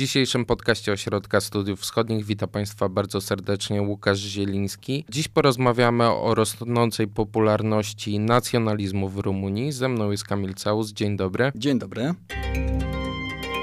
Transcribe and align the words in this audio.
dzisiejszym 0.00 0.44
podcaście 0.44 0.92
Ośrodka 0.92 1.40
Studiów 1.40 1.80
Wschodnich 1.80 2.24
witam 2.24 2.48
Państwa 2.48 2.88
bardzo 2.88 3.20
serdecznie 3.20 3.82
Łukasz 3.82 4.18
Zieliński. 4.18 5.04
Dziś 5.08 5.28
porozmawiamy 5.28 6.04
o 6.04 6.34
rosnącej 6.34 7.08
popularności 7.08 8.18
nacjonalizmu 8.18 9.08
w 9.08 9.18
Rumunii. 9.18 9.72
Ze 9.72 9.88
mną 9.88 10.10
jest 10.10 10.24
Kamil 10.24 10.54
Caus. 10.64 10.92
Dzień 10.92 11.16
dobry. 11.16 11.52
Dzień 11.54 11.78
dobry. 11.78 12.14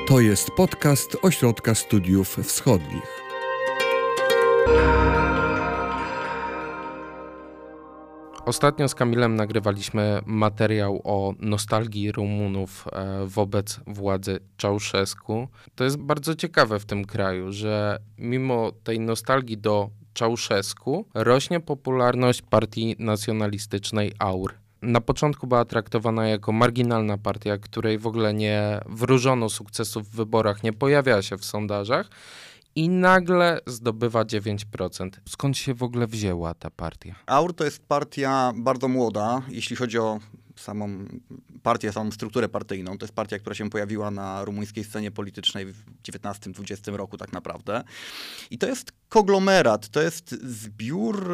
To 0.08 0.20
jest 0.20 0.52
podcast 0.52 1.18
Ośrodka 1.22 1.76
Studiów 1.76 2.38
Wschodnich. 2.44 3.18
Ostatnio 8.48 8.90
z 8.90 8.96
Kamilem 8.96 9.36
nagrywaliśmy 9.36 10.22
materiał 10.26 11.02
o 11.04 11.34
nostalgii 11.40 12.12
Rumunów 12.12 12.88
e, 12.92 13.26
wobec 13.26 13.80
władzy 13.88 14.40
Czałszewsku. 14.58 15.48
To 15.76 15.84
jest 15.84 15.98
bardzo 15.98 16.36
ciekawe 16.36 16.80
w 16.80 16.86
tym 16.86 17.06
kraju, 17.06 17.52
że 17.52 18.00
mimo 18.18 18.72
tej 18.84 19.00
nostalgii 19.00 19.58
do 19.58 19.90
Czałszewsku 20.14 21.06
rośnie 21.14 21.60
popularność 21.60 22.42
partii 22.42 22.96
nacjonalistycznej 23.00 24.14
AUR. 24.20 24.54
Na 24.82 25.02
początku 25.02 25.48
była 25.48 25.66
traktowana 25.66 26.28
jako 26.28 26.52
marginalna 26.52 27.18
partia, 27.18 27.58
której 27.58 27.98
w 27.98 28.08
ogóle 28.08 28.34
nie 28.34 28.80
wróżono 28.86 29.50
sukcesów 29.50 30.10
w 30.10 30.16
wyborach, 30.16 30.64
nie 30.64 30.74
pojawiała 30.74 31.22
się 31.22 31.38
w 31.38 31.46
sondażach 31.46 32.10
i 32.78 32.90
nagle 32.90 33.60
zdobywa 33.68 34.24
9%. 34.24 35.10
Skąd 35.30 35.58
się 35.58 35.74
w 35.74 35.84
ogóle 35.84 36.08
wzięła 36.08 36.54
ta 36.54 36.70
partia? 36.70 37.16
AUR 37.26 37.56
to 37.56 37.64
jest 37.64 37.80
partia 37.88 38.54
bardzo 38.56 38.88
młoda, 38.88 39.42
jeśli 39.50 39.76
chodzi 39.76 40.00
o 40.00 40.20
samą 40.56 41.06
partię, 41.64 41.92
samą 41.92 42.12
strukturę 42.12 42.50
partyjną. 42.50 42.98
To 42.98 43.06
jest 43.06 43.16
partia, 43.16 43.40
która 43.40 43.56
się 43.56 43.70
pojawiła 43.70 44.12
na 44.12 44.46
rumuńskiej 44.46 44.84
scenie 44.84 45.12
politycznej 45.12 45.66
w 45.66 45.84
XIX-XX 46.10 46.88
roku 46.88 47.18
tak 47.18 47.34
naprawdę. 47.34 47.84
I 48.52 48.58
to 48.58 48.68
jest 48.68 48.92
konglomerat, 49.10 49.90
to 49.90 50.02
jest 50.02 50.32
zbiór 50.44 51.32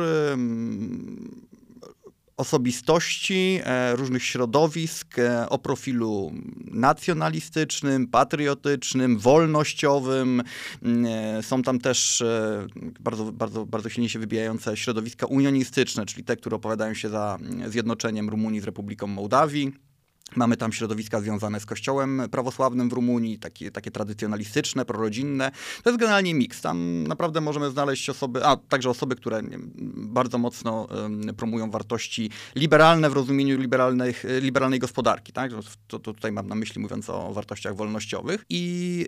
osobistości, 2.43 3.59
e, 3.63 3.95
różnych 3.95 4.23
środowisk 4.23 5.19
e, 5.19 5.49
o 5.49 5.57
profilu 5.57 6.31
nacjonalistycznym, 6.65 8.07
patriotycznym, 8.07 9.19
wolnościowym. 9.19 10.43
Mm, 10.81 11.05
e, 11.05 11.43
są 11.43 11.61
tam 11.61 11.79
też 11.79 12.23
bardzo, 12.99 13.31
bardzo, 13.31 13.65
bardzo 13.65 13.89
silnie 13.89 14.09
się 14.09 14.19
wybijające 14.19 14.77
środowiska 14.77 15.25
unionistyczne, 15.25 16.05
czyli 16.05 16.23
te, 16.23 16.35
które 16.35 16.55
opowiadają 16.55 16.93
się 16.93 17.09
za 17.09 17.37
mm, 17.41 17.71
zjednoczeniem 17.71 18.29
Rumunii 18.29 18.61
z 18.61 18.63
Republiką 18.63 19.07
Mołdawii. 19.07 19.92
Mamy 20.35 20.57
tam 20.57 20.73
środowiska 20.73 21.21
związane 21.21 21.59
z 21.59 21.65
kościołem 21.65 22.21
prawosławnym 22.31 22.89
w 22.89 22.93
Rumunii, 22.93 23.39
takie, 23.39 23.71
takie 23.71 23.91
tradycjonalistyczne, 23.91 24.85
prorodzinne. 24.85 25.51
To 25.83 25.89
jest 25.89 25.99
generalnie 25.99 26.33
miks. 26.33 26.61
Tam 26.61 27.03
naprawdę 27.07 27.41
możemy 27.41 27.69
znaleźć 27.71 28.09
osoby, 28.09 28.45
a 28.45 28.57
także 28.57 28.89
osoby, 28.89 29.15
które 29.15 29.41
bardzo 29.95 30.37
mocno 30.37 30.87
promują 31.37 31.71
wartości 31.71 32.29
liberalne 32.55 33.09
w 33.09 33.13
rozumieniu 33.13 33.57
liberalnej, 33.57 34.13
liberalnej 34.41 34.79
gospodarki. 34.79 35.33
Tak? 35.33 35.51
To, 35.87 35.99
to, 35.99 36.13
tutaj 36.13 36.31
mam 36.31 36.47
na 36.47 36.55
myśli 36.55 36.81
mówiąc 36.81 37.09
o 37.09 37.33
wartościach 37.33 37.75
wolnościowych. 37.75 38.45
I 38.49 39.07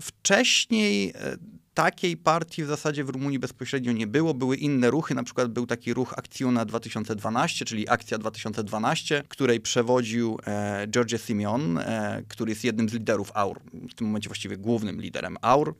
wcześniej 0.00 1.12
e, 1.14 1.36
takiej 1.74 2.16
partii 2.16 2.64
w 2.64 2.66
zasadzie 2.66 3.04
w 3.04 3.08
Rumunii 3.08 3.38
bezpośrednio 3.38 3.92
nie 3.92 4.06
było. 4.06 4.34
Były 4.34 4.56
inne 4.56 4.90
ruchy, 4.90 5.14
na 5.14 5.22
przykład 5.22 5.52
był 5.52 5.66
taki 5.66 5.94
ruch 5.94 6.14
Akcjona 6.16 6.64
2012, 6.64 7.64
czyli 7.64 7.88
Akcja 7.88 8.18
2012, 8.18 9.22
której 9.28 9.60
przewodził 9.60 10.38
e, 10.46 10.86
George 10.88 11.20
Simeon, 11.20 11.78
e, 11.78 12.22
który 12.28 12.50
jest 12.50 12.64
jednym 12.64 12.88
z 12.88 12.92
liderów 12.92 13.30
AUR, 13.34 13.60
w 13.90 13.94
tym 13.94 14.06
momencie 14.06 14.28
właściwie 14.28 14.56
głównym 14.56 15.00
liderem 15.00 15.36
AUR. 15.42 15.74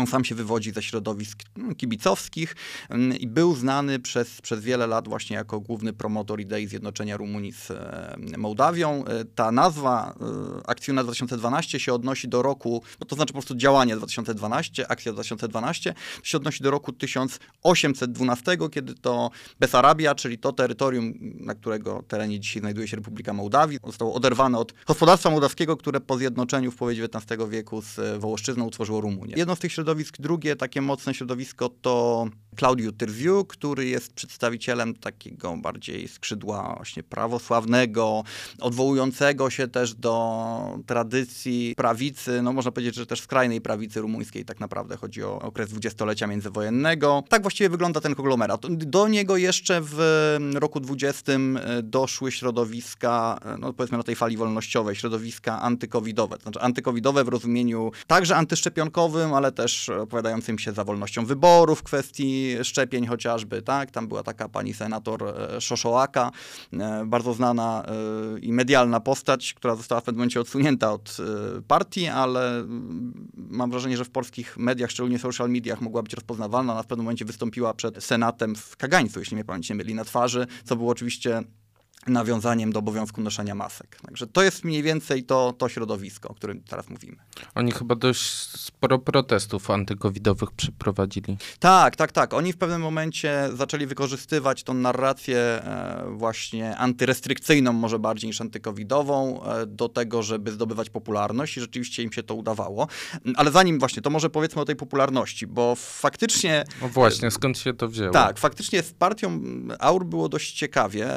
On 0.00 0.06
sam 0.06 0.24
się 0.24 0.34
wywodzi 0.34 0.72
ze 0.72 0.82
środowisk 0.82 1.38
no, 1.56 1.74
kibicowskich 1.74 2.56
mm, 2.88 3.18
i 3.18 3.26
był 3.26 3.54
znany 3.54 3.98
przez, 3.98 4.40
przez 4.40 4.60
wiele 4.60 4.86
lat 4.86 5.08
właśnie 5.08 5.36
jako 5.36 5.60
główny 5.60 5.92
promotor 5.92 6.40
idei 6.40 6.66
zjednoczenia 6.66 7.16
Rumunii 7.16 7.52
z 7.52 7.70
e, 7.70 8.16
Mołdawią. 8.38 9.04
E, 9.04 9.24
ta 9.24 9.52
nazwa 9.52 10.14
e, 10.60 10.68
Akcjona 10.68 11.04
2012 11.04 11.80
się 11.80 11.94
odnosi 11.94 12.28
do 12.28 12.42
roku, 12.42 12.82
no 13.00 13.06
to 13.06 13.16
znaczy 13.16 13.32
po 13.32 13.38
prostu 13.38 13.54
działanie 13.54 13.96
2012, 13.96 14.90
akcja 14.90 15.12
2012, 15.12 15.94
się 16.22 16.38
odnosi 16.38 16.62
do 16.62 16.70
roku 16.70 16.92
1812, 16.92 18.56
kiedy 18.72 18.94
to 18.94 19.30
Besarabia, 19.60 20.14
czyli 20.14 20.38
to 20.38 20.52
terytorium, 20.52 21.14
na 21.20 21.54
którego 21.54 22.04
terenie 22.08 22.40
dzisiaj 22.40 22.60
znajduje 22.60 22.88
się 22.88 22.96
Republika 22.96 23.32
Mołdawii, 23.32 23.78
zostało 23.86 24.14
oderwane 24.14 24.58
od 24.58 24.74
gospodarstwa 24.86 25.30
mołdawskiego, 25.30 25.76
które 25.76 26.00
po 26.00 26.18
zjednoczeniu 26.18 26.70
w 26.70 26.76
połowie 26.76 27.04
XIX 27.04 27.42
wieku 27.48 27.82
z 27.82 28.20
Wołoszczyzną 28.20 28.64
utworzyło 28.64 29.00
Rumunię. 29.00 29.34
Jedno 29.36 29.56
z 29.56 29.58
tych 29.58 29.72
środowisk. 29.72 29.89
Drugie 30.18 30.56
takie 30.56 30.82
mocne 30.82 31.14
środowisko 31.14 31.68
to 31.68 32.26
Claudio 32.58 32.92
Tyrziu, 32.92 33.44
który 33.44 33.86
jest 33.86 34.12
przedstawicielem 34.12 34.94
takiego 34.94 35.56
bardziej 35.56 36.08
skrzydła 36.08 36.74
właśnie 36.76 37.02
prawosławnego, 37.02 38.24
odwołującego 38.60 39.50
się 39.50 39.68
też 39.68 39.94
do 39.94 40.78
tradycji 40.86 41.74
prawicy, 41.76 42.42
no 42.42 42.52
można 42.52 42.72
powiedzieć, 42.72 42.94
że 42.94 43.06
też 43.06 43.20
skrajnej 43.20 43.60
prawicy 43.60 44.00
rumuńskiej 44.00 44.44
tak 44.44 44.60
naprawdę. 44.60 44.96
Chodzi 44.96 45.24
o 45.24 45.38
okres 45.38 45.70
dwudziestolecia 45.70 46.26
międzywojennego. 46.26 47.24
Tak 47.28 47.42
właściwie 47.42 47.68
wygląda 47.68 48.00
ten 48.00 48.14
konglomerat. 48.14 48.66
Do 48.76 49.08
niego 49.08 49.36
jeszcze 49.36 49.80
w 49.84 50.36
roku 50.54 50.80
20 50.80 51.32
e, 51.32 51.38
doszły 51.82 52.32
środowiska, 52.32 53.38
e, 53.44 53.58
no 53.58 53.72
powiedzmy 53.72 53.98
na 53.98 54.04
tej 54.04 54.16
fali 54.16 54.36
wolnościowej, 54.36 54.96
środowiska 54.96 55.60
antykowidowe. 55.60 56.36
To 56.36 56.42
znaczy 56.42 56.60
antykowidowe 56.60 57.24
w 57.24 57.28
rozumieniu 57.28 57.92
także 58.06 58.36
antyszczepionkowym, 58.36 59.34
ale 59.34 59.52
też 59.52 59.69
opowiadającym 59.88 60.58
się 60.58 60.72
za 60.72 60.84
wolnością 60.84 61.26
wyborów, 61.26 61.82
kwestii 61.82 62.56
szczepień 62.62 63.06
chociażby, 63.06 63.62
tak? 63.62 63.90
Tam 63.90 64.08
była 64.08 64.22
taka 64.22 64.48
pani 64.48 64.74
senator 64.74 65.24
e, 65.24 65.60
Szoszołaka, 65.60 66.30
e, 66.72 67.04
bardzo 67.06 67.34
znana 67.34 67.84
e, 67.86 68.38
i 68.38 68.52
medialna 68.52 69.00
postać, 69.00 69.54
która 69.54 69.74
została 69.74 70.00
w 70.00 70.04
pewnym 70.04 70.18
momencie 70.18 70.40
odsunięta 70.40 70.92
od 70.92 71.16
partii, 71.68 72.06
ale 72.06 72.58
mm, 72.58 73.28
mam 73.36 73.70
wrażenie, 73.70 73.96
że 73.96 74.04
w 74.04 74.10
polskich 74.10 74.58
mediach, 74.58 74.90
szczególnie 74.90 75.18
social 75.18 75.50
mediach, 75.50 75.80
mogła 75.80 76.02
być 76.02 76.14
rozpoznawalna. 76.14 76.72
Ona 76.72 76.82
w 76.82 76.86
pewnym 76.86 77.04
momencie 77.04 77.24
wystąpiła 77.24 77.74
przed 77.74 78.04
Senatem 78.04 78.56
w 78.56 78.76
Kagańcu, 78.76 79.18
jeśli 79.18 79.34
mnie 79.34 79.44
pamięć 79.44 79.70
nie 79.70 79.76
myli, 79.76 79.94
na 79.94 80.04
twarzy, 80.04 80.46
co 80.64 80.76
było 80.76 80.90
oczywiście 80.90 81.42
nawiązaniem 82.06 82.72
do 82.72 82.78
obowiązku 82.78 83.20
noszenia 83.20 83.54
masek. 83.54 83.98
Także 84.06 84.26
to 84.26 84.42
jest 84.42 84.64
mniej 84.64 84.82
więcej 84.82 85.24
to, 85.24 85.54
to 85.58 85.68
środowisko, 85.68 86.28
o 86.28 86.34
którym 86.34 86.62
teraz 86.62 86.88
mówimy. 86.88 87.16
Oni 87.54 87.72
chyba 87.72 87.94
dość 87.94 88.22
sporo 88.60 88.98
protestów 88.98 89.70
antykowidowych 89.70 90.50
przeprowadzili. 90.50 91.36
Tak, 91.58 91.96
tak, 91.96 92.12
tak. 92.12 92.34
Oni 92.34 92.52
w 92.52 92.56
pewnym 92.56 92.80
momencie 92.80 93.48
zaczęli 93.54 93.86
wykorzystywać 93.86 94.62
tą 94.62 94.74
narrację 94.74 95.38
e, 95.38 96.04
właśnie 96.16 96.76
antyrestrykcyjną, 96.76 97.72
może 97.72 97.98
bardziej 97.98 98.28
niż 98.28 98.40
antykowidową, 98.40 99.44
e, 99.44 99.66
do 99.66 99.88
tego, 99.88 100.22
żeby 100.22 100.52
zdobywać 100.52 100.90
popularność 100.90 101.56
i 101.56 101.60
rzeczywiście 101.60 102.02
im 102.02 102.12
się 102.12 102.22
to 102.22 102.34
udawało. 102.34 102.86
Ale 103.36 103.50
zanim 103.50 103.78
właśnie, 103.78 104.02
to 104.02 104.10
może 104.10 104.30
powiedzmy 104.30 104.62
o 104.62 104.64
tej 104.64 104.76
popularności, 104.76 105.46
bo 105.46 105.74
faktycznie... 105.76 106.64
No 106.82 106.88
właśnie, 106.88 107.30
skąd 107.30 107.58
się 107.58 107.74
to 107.74 107.88
wzięło? 107.88 108.12
Tak, 108.12 108.38
faktycznie 108.38 108.82
z 108.82 108.92
partią 108.92 109.40
AUR 109.78 110.06
było 110.06 110.28
dość 110.28 110.52
ciekawie 110.52 111.08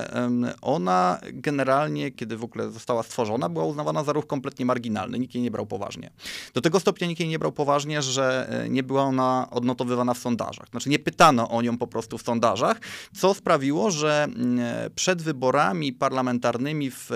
ona 0.76 1.20
generalnie, 1.34 2.12
kiedy 2.12 2.38
w 2.38 2.44
ogóle 2.44 2.70
została 2.70 3.04
stworzona, 3.04 3.50
była 3.50 3.66
uznawana 3.66 4.04
za 4.04 4.14
ruch 4.14 4.28
kompletnie 4.28 4.66
marginalny. 4.66 5.20
Nikt 5.20 5.36
jej 5.36 5.44
nie 5.44 5.52
brał 5.52 5.66
poważnie. 5.66 6.10
Do 6.54 6.62
tego 6.62 6.80
stopnia 6.80 7.08
nikt 7.08 7.20
jej 7.20 7.30
nie 7.30 7.40
brał 7.40 7.52
poważnie, 7.52 8.02
że 8.02 8.48
e, 8.50 8.70
nie 8.70 8.84
była 8.84 9.04
ona 9.04 9.48
odnotowywana 9.52 10.14
w 10.14 10.18
sondażach. 10.18 10.70
Znaczy 10.70 10.90
nie 10.90 11.00
pytano 11.00 11.50
o 11.50 11.62
nią 11.62 11.78
po 11.78 11.88
prostu 11.88 12.18
w 12.18 12.22
sondażach, 12.22 12.80
co 13.16 13.34
sprawiło, 13.34 13.92
że 13.92 14.24
mm, 14.24 14.60
e, 14.60 14.90
przed 14.90 15.22
wyborami 15.22 15.94
parlamentarnymi 15.94 16.92
w 16.92 17.10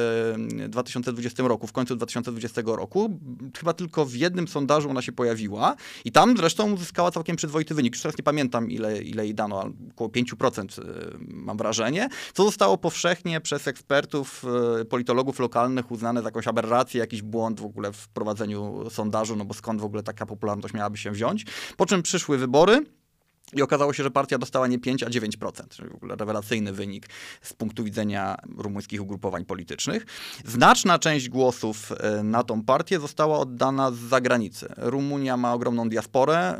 2020 0.70 1.44
e, 1.44 1.48
roku, 1.48 1.68
w 1.68 1.72
końcu 1.72 1.96
2020 1.96 2.62
roku, 2.66 3.20
chyba 3.58 3.74
tylko 3.74 4.06
w 4.06 4.16
jednym 4.16 4.48
sondażu 4.48 4.90
ona 4.90 5.02
się 5.02 5.12
pojawiła 5.12 5.76
i 6.06 6.12
tam 6.12 6.38
zresztą 6.38 6.74
uzyskała 6.74 7.12
całkiem 7.12 7.36
przyzwoity 7.36 7.74
wynik. 7.74 7.94
Już 7.94 8.02
teraz 8.02 8.18
nie 8.18 8.24
pamiętam, 8.24 8.72
ile, 8.72 9.02
ile 9.02 9.26
jej 9.26 9.36
dano, 9.36 9.70
około 9.92 10.10
5% 10.10 10.82
mam 11.28 11.58
wrażenie, 11.58 12.10
co 12.34 12.44
zostało 12.44 12.78
powszechnie 12.78 13.42
przez 13.48 13.68
ekspertów, 13.68 14.46
e, 14.82 14.86
politologów 14.86 15.40
lokalnych 15.40 15.92
uznane 15.92 16.22
za 16.22 16.28
jakąś 16.28 16.48
aberrację, 16.48 17.00
jakiś 17.00 17.22
błąd 17.22 17.60
w 17.60 17.66
ogóle 17.66 17.94
w 17.94 18.08
prowadzeniu 18.08 18.90
sondażu, 18.90 19.36
no 19.36 19.46
bo 19.46 19.54
skąd 19.54 19.82
w 19.82 19.84
ogóle 19.84 20.04
taka 20.04 20.26
popularność 20.26 20.74
miałaby 20.74 20.98
się 20.98 21.12
wziąć. 21.12 21.46
Po 21.78 21.86
czym 21.86 22.04
przyszły 22.04 22.38
wybory. 22.38 22.86
I 23.54 23.62
okazało 23.62 23.94
się, 23.94 24.04
że 24.04 24.12
partia 24.12 24.38
dostała 24.38 24.68
nie 24.68 24.80
5, 24.80 25.04
a 25.04 25.10
9%, 25.10 25.68
czyli 25.70 25.90
w 25.90 25.96
ogóle 25.96 26.16
rewelacyjny 26.16 26.74
wynik 26.74 27.10
z 27.42 27.54
punktu 27.54 27.84
widzenia 27.84 28.36
rumuńskich 28.58 29.02
ugrupowań 29.02 29.46
politycznych. 29.46 30.06
Znaczna 30.46 31.00
część 31.00 31.30
głosów 31.30 31.92
e, 31.92 32.24
na 32.24 32.44
tą 32.44 32.64
partię 32.64 33.00
została 33.00 33.40
oddana 33.40 33.92
z 33.92 33.96
zagranicy. 33.96 34.68
Rumunia 34.78 35.38
ma 35.38 35.54
ogromną 35.54 35.90
diasporę, 35.90 36.56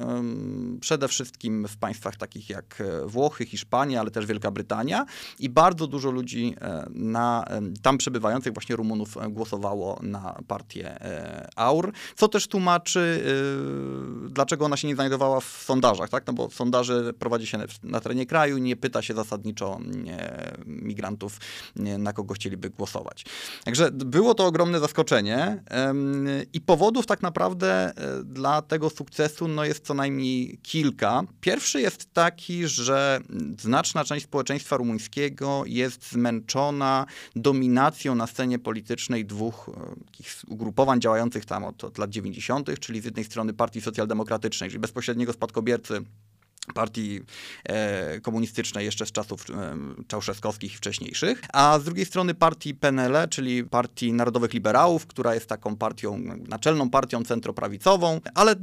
przede 0.82 1.08
wszystkim 1.08 1.68
w 1.68 1.78
państwach 1.78 2.16
takich 2.16 2.50
jak 2.50 2.82
e, 2.82 3.08
Włochy, 3.08 3.46
Hiszpania, 3.46 4.00
ale 4.00 4.12
też 4.12 4.26
Wielka 4.26 4.52
Brytania 4.52 5.06
i 5.40 5.50
bardzo 5.50 5.88
dużo 5.88 6.12
ludzi 6.12 6.56
e, 6.62 6.88
na, 6.90 7.46
tam 7.82 7.98
przebywających, 7.98 8.54
właśnie 8.54 8.76
Rumunów, 8.76 9.16
głosowało 9.30 10.00
na 10.02 10.40
partię 10.48 10.98
AUR, 11.56 11.94
co 12.16 12.28
też 12.28 12.48
tłumaczy, 12.48 13.24
dlaczego 14.30 14.66
ona 14.66 14.78
się 14.78 14.88
nie 14.88 14.96
znajdowała 14.96 15.40
w 15.40 15.46
sondażach, 15.46 16.10
tak? 16.10 16.28
no 16.28 16.34
bo 16.34 16.50
sondaże 16.50 16.77
sondaży 16.84 17.14
prowadzi 17.14 17.48
się 17.48 17.58
na 17.84 18.00
terenie 18.00 18.26
kraju, 18.26 18.58
nie 18.58 18.76
pyta 18.76 19.02
się 19.02 19.14
zasadniczo 19.14 19.80
migrantów, 20.66 21.40
na 21.76 22.14
kogo 22.14 22.34
chcieliby 22.34 22.70
głosować. 22.70 23.26
Także 23.64 23.92
było 23.92 24.34
to 24.34 24.46
ogromne 24.46 24.80
zaskoczenie 24.80 25.64
i 26.54 26.62
powodów 26.62 27.06
tak 27.06 27.22
naprawdę 27.22 27.68
e, 27.70 28.24
dla 28.24 28.62
tego 28.62 28.90
sukcesu 28.90 29.48
no 29.48 29.66
jest 29.66 29.86
co 29.86 29.94
najmniej 29.94 30.60
kilka. 30.64 31.24
Pierwszy 31.42 31.82
jest 31.82 32.14
taki, 32.14 32.68
że 32.68 33.20
znaczna 33.60 34.04
część 34.04 34.26
społeczeństwa 34.26 34.78
rumuńskiego 34.78 35.64
jest 35.66 36.12
zmęczona 36.12 37.06
dominacją 37.36 38.16
na 38.16 38.28
scenie 38.28 38.60
politycznej 38.60 39.26
dwóch 39.26 39.70
e, 39.70 40.06
takich 40.06 40.36
ugrupowań 40.48 41.02
działających 41.02 41.46
tam 41.46 41.64
od, 41.64 41.84
od 41.84 41.98
lat 41.98 42.10
90., 42.10 42.80
czyli 42.80 43.02
z 43.02 43.06
jednej 43.06 43.26
strony 43.26 43.54
Partii 43.54 43.82
Socjaldemokratycznej, 43.82 44.70
czyli 44.70 44.80
bezpośredniego 44.80 45.34
spadkobiercy 45.34 46.02
partii 46.74 47.22
e, 47.64 48.20
komunistycznej 48.22 48.86
jeszcze 48.86 49.06
z 49.06 49.12
czasów 49.12 49.46
e, 49.50 49.78
czałszewskowskich 50.08 50.74
i 50.74 50.78
wcześniejszych, 50.78 51.42
a 51.54 51.80
z 51.80 51.84
drugiej 51.84 52.06
strony 52.06 52.34
partii 52.34 52.76
PNL, 52.76 53.30
czyli 53.30 53.64
Partii 53.64 54.14
Narodowych 54.14 54.54
Liberałów, 54.54 55.08
która 55.08 55.34
jest 55.34 55.48
taką 55.48 55.76
partią, 55.76 56.18
naczelną 56.48 56.90
partią 56.90 57.24
centroprawicową, 57.24 58.22
ale 58.36 58.56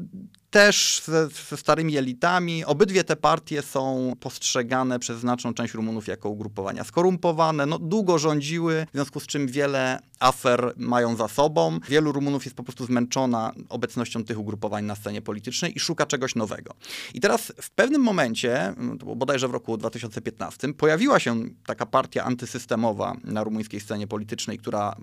też 0.54 1.02
ze, 1.04 1.28
ze, 1.28 1.56
starymi 1.56 1.96
elitami. 1.96 2.64
Obydwie 2.64 3.04
te 3.04 3.16
partie 3.16 3.62
są 3.62 4.12
postrzegane 4.20 4.98
przez 4.98 5.20
znaczną 5.20 5.54
część 5.54 5.74
Rumunów 5.74 6.06
jako 6.06 6.28
ugrupowania 6.28 6.84
skorumpowane. 6.84 7.66
No, 7.66 7.78
długo 7.78 8.18
rządziły, 8.18 8.86
w 8.88 8.94
związku 8.94 9.20
z 9.20 9.26
czym 9.26 9.46
wiele 9.46 9.98
afer 10.20 10.72
mają 10.76 11.16
za 11.16 11.28
sobą. 11.28 11.78
Wielu 11.88 12.12
Rumunów 12.12 12.44
jest 12.44 12.56
po 12.56 12.62
prostu 12.62 12.86
zmęczona 12.86 13.52
obecnością 13.68 14.24
tych 14.24 14.38
ugrupowań 14.38 14.84
na 14.84 14.94
scenie 14.94 15.22
politycznej 15.22 15.76
i 15.76 15.80
szuka 15.80 16.06
czegoś 16.06 16.34
nowego. 16.34 16.74
I 17.14 17.20
teraz 17.20 17.52
w 17.62 17.70
pewnym 17.70 18.02
momencie, 18.02 18.74
to 18.98 19.04
było 19.04 19.16
bodajże 19.16 19.48
w 19.48 19.50
roku 19.50 19.76
2015, 19.76 20.74
pojawiła 20.74 21.18
się 21.20 21.44
taka 21.66 21.86
partia 21.86 22.24
antysystemowa 22.24 23.16
na 23.24 23.44
rumuńskiej 23.44 23.80
scenie 23.80 24.06
politycznej, 24.06 24.58
która 24.58 24.96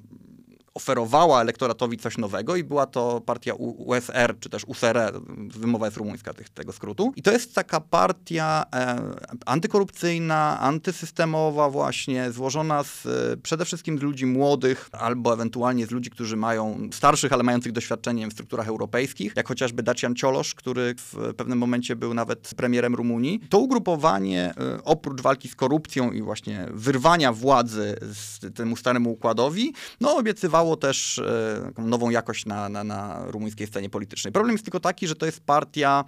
oferowała 0.74 1.42
elektoratowi 1.42 1.98
coś 1.98 2.18
nowego 2.18 2.56
i 2.56 2.64
była 2.64 2.86
to 2.86 3.22
partia 3.26 3.54
USR, 3.54 4.36
czy 4.40 4.50
też 4.50 4.66
USR, 4.66 5.22
wymowa 5.48 5.86
jest 5.88 5.98
rumuńska 5.98 6.34
tych, 6.34 6.50
tego 6.50 6.72
skrótu. 6.72 7.14
I 7.16 7.22
to 7.22 7.32
jest 7.32 7.56
taka 7.56 7.82
partia 7.82 8.66
e, 8.76 9.02
antykorupcyjna, 9.46 10.60
antysystemowa 10.60 11.70
właśnie, 11.70 12.32
złożona 12.32 12.84
z, 12.84 13.06
e, 13.06 13.38
przede 13.38 13.66
wszystkim 13.66 14.00
z 14.00 14.02
ludzi 14.02 14.26
młodych, 14.26 14.90
albo 14.92 15.34
ewentualnie 15.34 15.86
z 15.86 15.92
ludzi, 15.92 16.10
którzy 16.10 16.38
mają 16.38 16.90
starszych, 16.94 17.34
ale 17.34 17.44
mających 17.44 17.72
doświadczenie 17.72 18.28
w 18.28 18.34
strukturach 18.34 18.68
europejskich, 18.68 19.34
jak 19.36 19.48
chociażby 19.48 19.84
Dacian 19.84 20.16
Ciolosz, 20.16 20.56
który 20.56 20.96
w 20.98 21.34
pewnym 21.38 21.58
momencie 21.58 21.96
był 21.96 22.14
nawet 22.14 22.54
premierem 22.56 22.96
Rumunii. 22.96 23.40
To 23.50 23.60
ugrupowanie, 23.60 24.54
e, 24.58 24.84
oprócz 24.84 25.22
walki 25.22 25.50
z 25.50 25.56
korupcją 25.56 26.12
i 26.12 26.22
właśnie 26.22 26.68
wyrwania 26.72 27.34
władzy 27.34 27.96
z 28.02 28.54
temu 28.56 28.76
staremu 28.76 29.12
układowi, 29.12 29.74
no 30.02 30.18
obiecywało 30.18 30.61
dawało 30.62 30.76
też 30.76 31.20
e, 31.20 31.72
nową 31.78 32.10
jakość 32.10 32.46
na, 32.46 32.70
na, 32.70 32.84
na 32.84 33.26
rumuńskiej 33.26 33.68
scenie 33.68 33.90
politycznej. 33.90 34.34
Problem 34.34 34.54
jest 34.54 34.66
tylko 34.66 34.80
taki, 34.80 35.08
że 35.08 35.16
to 35.16 35.26
jest 35.26 35.40
partia, 35.40 36.06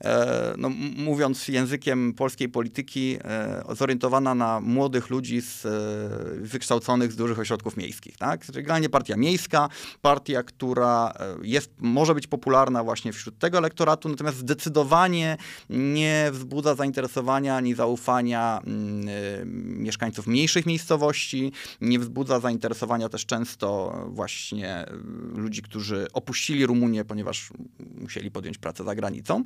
e, 0.00 0.54
no, 0.58 0.68
mówiąc 0.96 1.48
językiem 1.48 2.14
polskiej 2.14 2.48
polityki, 2.48 3.18
e, 3.24 3.74
zorientowana 3.74 4.34
na 4.34 4.60
młodych 4.60 5.10
ludzi 5.10 5.40
z, 5.40 5.66
wykształconych 6.40 7.12
z 7.12 7.16
dużych 7.16 7.38
ośrodków 7.38 7.76
miejskich. 7.76 8.16
Tak? 8.16 8.46
Generalnie 8.52 8.88
partia 8.88 9.16
miejska, 9.16 9.68
partia, 10.02 10.42
która 10.42 11.12
jest, 11.42 11.70
może 11.78 12.14
być 12.14 12.26
popularna 12.26 12.84
właśnie 12.84 13.12
wśród 13.12 13.38
tego 13.38 13.58
elektoratu, 13.58 14.08
natomiast 14.08 14.38
zdecydowanie 14.38 15.36
nie 15.70 16.28
wzbudza 16.32 16.74
zainteresowania 16.74 17.56
ani 17.56 17.74
zaufania 17.74 18.60
mm, 18.66 19.82
mieszkańców 19.82 20.26
mniejszych 20.26 20.66
miejscowości, 20.66 21.52
nie 21.80 21.98
wzbudza 21.98 22.40
zainteresowania 22.40 23.08
też 23.08 23.26
często 23.26 23.95
właśnie 24.08 24.86
y, 25.34 25.40
ludzi, 25.40 25.62
którzy 25.62 26.06
opuścili 26.12 26.66
Rumunię, 26.66 27.04
ponieważ 27.04 27.50
musieli 28.00 28.30
podjąć 28.30 28.58
pracę 28.58 28.84
za 28.84 28.94
granicą. 28.94 29.44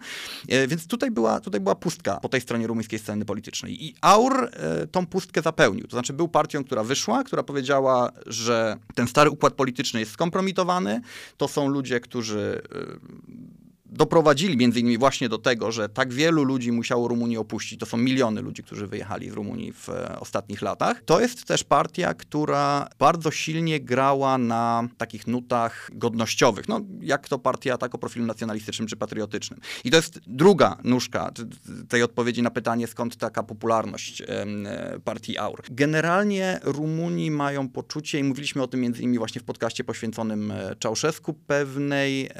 E, 0.48 0.68
więc 0.68 0.86
tutaj 0.86 1.10
była, 1.10 1.40
tutaj 1.40 1.60
była 1.60 1.74
pustka 1.74 2.16
po 2.16 2.28
tej 2.28 2.40
stronie 2.40 2.66
rumuńskiej 2.66 2.98
sceny 2.98 3.24
politycznej. 3.24 3.84
I 3.84 3.94
Aur 4.00 4.50
e, 4.52 4.86
tą 4.86 5.06
pustkę 5.06 5.42
zapełnił. 5.42 5.86
To 5.86 5.90
znaczy 5.90 6.12
był 6.12 6.28
partią, 6.28 6.64
która 6.64 6.84
wyszła, 6.84 7.24
która 7.24 7.42
powiedziała, 7.42 8.12
że 8.26 8.76
ten 8.94 9.08
stary 9.08 9.30
układ 9.30 9.54
polityczny 9.54 10.00
jest 10.00 10.12
skompromitowany. 10.12 11.00
To 11.36 11.48
są 11.48 11.68
ludzie, 11.68 12.00
którzy 12.00 12.62
y, 12.74 13.59
doprowadzili 14.00 14.56
między 14.56 14.80
innymi 14.80 14.98
właśnie 14.98 15.28
do 15.28 15.38
tego, 15.38 15.72
że 15.72 15.88
tak 15.88 16.12
wielu 16.12 16.44
ludzi 16.44 16.72
musiało 16.72 17.08
Rumunię 17.08 17.40
opuścić, 17.40 17.80
to 17.80 17.86
są 17.86 17.96
miliony 17.96 18.40
ludzi, 18.40 18.62
którzy 18.62 18.86
wyjechali 18.86 19.30
z 19.30 19.32
Rumunii 19.32 19.72
w 19.72 19.88
e, 19.88 20.20
ostatnich 20.20 20.62
latach. 20.62 21.02
To 21.04 21.20
jest 21.20 21.44
też 21.44 21.64
partia, 21.64 22.14
która 22.14 22.88
bardzo 22.98 23.30
silnie 23.30 23.80
grała 23.80 24.38
na 24.38 24.88
takich 24.96 25.26
nutach 25.26 25.90
godnościowych, 25.92 26.68
no 26.68 26.80
jak 27.00 27.28
to 27.28 27.38
partia 27.38 27.78
tak 27.78 27.94
o 27.94 27.98
profilu 27.98 28.26
nacjonalistycznym 28.26 28.88
czy 28.88 28.96
patriotycznym. 28.96 29.60
I 29.84 29.90
to 29.90 29.96
jest 29.96 30.20
druga 30.26 30.76
nóżka 30.84 31.30
tej 31.88 32.02
odpowiedzi 32.02 32.42
na 32.42 32.50
pytanie, 32.50 32.86
skąd 32.86 33.16
taka 33.16 33.42
popularność 33.42 34.22
e, 34.22 34.46
partii 35.04 35.38
AUR. 35.38 35.62
Generalnie 35.70 36.60
Rumuni 36.62 37.30
mają 37.30 37.68
poczucie, 37.68 38.18
i 38.18 38.24
mówiliśmy 38.24 38.62
o 38.62 38.66
tym 38.66 38.80
między 38.80 39.02
innymi 39.02 39.18
właśnie 39.18 39.40
w 39.40 39.44
podcaście 39.44 39.84
poświęconym 39.84 40.50
e, 40.50 40.76
Czałszewsku, 40.78 41.34
pewnej 41.34 42.30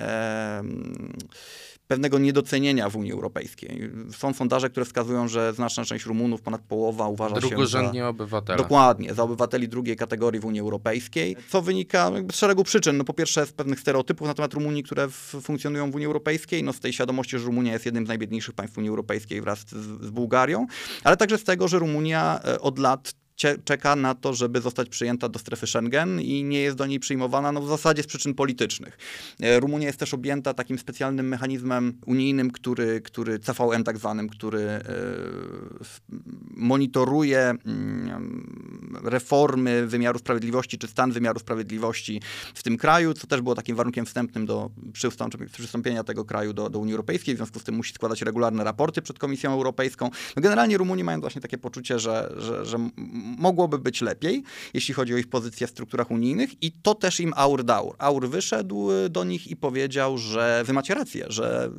pewnego 1.90 2.18
niedocenienia 2.18 2.90
w 2.90 2.96
Unii 2.96 3.12
Europejskiej. 3.12 3.90
Są 4.16 4.34
sondaże, 4.34 4.70
które 4.70 4.86
wskazują, 4.86 5.28
że 5.28 5.52
znaczna 5.52 5.84
część 5.84 6.06
Rumunów, 6.06 6.42
ponad 6.42 6.60
połowa 6.60 7.08
uważa 7.08 7.40
się 7.40 7.66
za... 7.66 8.08
obywatele. 8.08 8.58
Dokładnie, 8.58 9.14
za 9.14 9.22
obywateli 9.22 9.68
drugiej 9.68 9.96
kategorii 9.96 10.40
w 10.40 10.44
Unii 10.44 10.60
Europejskiej, 10.60 11.36
co 11.48 11.62
wynika 11.62 12.10
z 12.32 12.36
szeregu 12.36 12.64
przyczyn. 12.64 12.96
No, 12.96 13.04
po 13.04 13.14
pierwsze 13.14 13.46
z 13.46 13.52
pewnych 13.52 13.80
stereotypów 13.80 14.26
na 14.26 14.34
temat 14.34 14.54
Rumunii, 14.54 14.82
które 14.82 15.08
funkcjonują 15.42 15.90
w 15.90 15.94
Unii 15.94 16.06
Europejskiej, 16.06 16.62
no, 16.62 16.72
z 16.72 16.80
tej 16.80 16.92
świadomości, 16.92 17.38
że 17.38 17.44
Rumunia 17.44 17.72
jest 17.72 17.84
jednym 17.84 18.06
z 18.06 18.08
najbiedniejszych 18.08 18.54
państw 18.54 18.78
Unii 18.78 18.90
Europejskiej 18.90 19.40
wraz 19.40 19.58
z, 19.58 20.06
z 20.06 20.10
Bułgarią, 20.10 20.66
ale 21.04 21.16
także 21.16 21.38
z 21.38 21.44
tego, 21.44 21.68
że 21.68 21.78
Rumunia 21.78 22.40
e, 22.44 22.60
od 22.60 22.78
lat 22.78 23.12
czeka 23.64 23.96
na 23.96 24.14
to, 24.14 24.34
żeby 24.34 24.60
zostać 24.60 24.88
przyjęta 24.88 25.28
do 25.28 25.38
strefy 25.38 25.66
Schengen 25.66 26.20
i 26.20 26.44
nie 26.44 26.60
jest 26.60 26.76
do 26.76 26.86
niej 26.86 27.00
przyjmowana 27.00 27.52
no, 27.52 27.62
w 27.62 27.68
zasadzie 27.68 28.02
z 28.02 28.06
przyczyn 28.06 28.34
politycznych. 28.34 28.98
E, 29.40 29.60
Rumunia 29.60 29.86
jest 29.86 29.98
też 29.98 30.14
objęta 30.14 30.54
takim 30.54 30.78
specjalnym 30.78 31.28
mechanizmem 31.28 31.98
unijnym, 32.06 32.50
który, 32.50 33.00
który 33.00 33.38
CVM 33.38 33.84
tak 33.84 33.98
zwanym, 33.98 34.28
który 34.28 34.60
e, 34.60 34.82
monitoruje 36.56 37.54
mm, 37.66 39.00
reformy 39.04 39.86
wymiaru 39.86 40.18
sprawiedliwości, 40.18 40.78
czy 40.78 40.86
stan 40.86 41.12
wymiaru 41.12 41.38
sprawiedliwości 41.38 42.22
w 42.54 42.62
tym 42.62 42.76
kraju, 42.76 43.14
co 43.14 43.26
też 43.26 43.40
było 43.40 43.54
takim 43.54 43.76
warunkiem 43.76 44.06
wstępnym 44.06 44.46
do 44.46 44.70
przystąpienia 45.52 46.04
tego 46.04 46.24
kraju 46.24 46.52
do, 46.52 46.70
do 46.70 46.78
Unii 46.78 46.94
Europejskiej, 46.94 47.34
w 47.34 47.36
związku 47.36 47.58
z 47.58 47.64
tym 47.64 47.74
musi 47.74 47.92
składać 47.92 48.22
regularne 48.22 48.64
raporty 48.64 49.02
przed 49.02 49.18
Komisją 49.18 49.52
Europejską. 49.52 50.10
No 50.36 50.42
generalnie 50.42 50.78
Rumuni 50.78 51.04
mają 51.04 51.20
właśnie 51.20 51.40
takie 51.40 51.58
poczucie, 51.58 51.98
że, 51.98 52.32
że, 52.36 52.66
że 52.66 52.78
mogłoby 53.38 53.78
być 53.78 54.00
lepiej, 54.00 54.42
jeśli 54.74 54.94
chodzi 54.94 55.14
o 55.14 55.16
ich 55.16 55.28
pozycję 55.28 55.66
w 55.66 55.70
strukturach 55.70 56.10
unijnych 56.10 56.62
i 56.62 56.72
to 56.72 56.94
też 56.94 57.20
im 57.20 57.32
Aur 57.36 57.64
dał. 57.64 57.94
Aur 57.98 58.28
wyszedł 58.28 58.92
y, 58.92 59.08
do 59.08 59.24
nich 59.24 59.46
i 59.46 59.56
powiedział, 59.56 60.18
że 60.18 60.62
wy 60.66 60.72
macie 60.72 60.94
rację, 60.94 61.26
że 61.28 61.70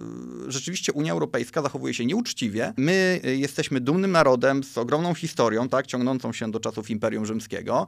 y, 0.48 0.52
rzeczywiście 0.52 0.94
Unia 0.94 1.14
Europejska 1.14 1.62
zachowuje 1.62 1.94
się 1.94 2.06
nieuczciwie. 2.06 2.74
My 2.78 3.22
y, 3.26 3.38
jesteśmy 3.38 3.80
dumnym 3.80 4.12
narodem 4.12 4.64
z 4.64 4.78
ogromną 4.78 5.14
historią, 5.14 5.70
tak, 5.70 5.88
ciągnącą 5.88 6.34
się 6.34 6.52
do 6.52 6.60
czasów 6.60 6.90
Imperium 6.90 7.26
Rzymskiego. 7.26 7.88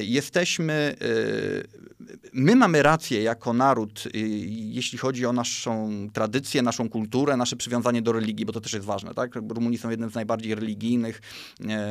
Jesteśmy, 0.00 0.96
my 2.32 2.56
mamy 2.56 2.82
rację 2.82 3.22
jako 3.22 3.52
naród, 3.52 4.04
jeśli 4.48 4.98
chodzi 4.98 5.26
o 5.26 5.32
naszą 5.32 5.90
tradycję, 6.12 6.62
naszą 6.62 6.88
kulturę, 6.88 7.36
nasze 7.36 7.56
przywiązanie 7.56 8.02
do 8.02 8.12
religii, 8.12 8.46
bo 8.46 8.52
to 8.52 8.60
też 8.60 8.72
jest 8.72 8.86
ważne, 8.86 9.14
tak? 9.14 9.34
Rumuni 9.34 9.78
są 9.78 9.90
jednym 9.90 10.10
z 10.10 10.14
najbardziej 10.14 10.54
religijnych 10.54 11.22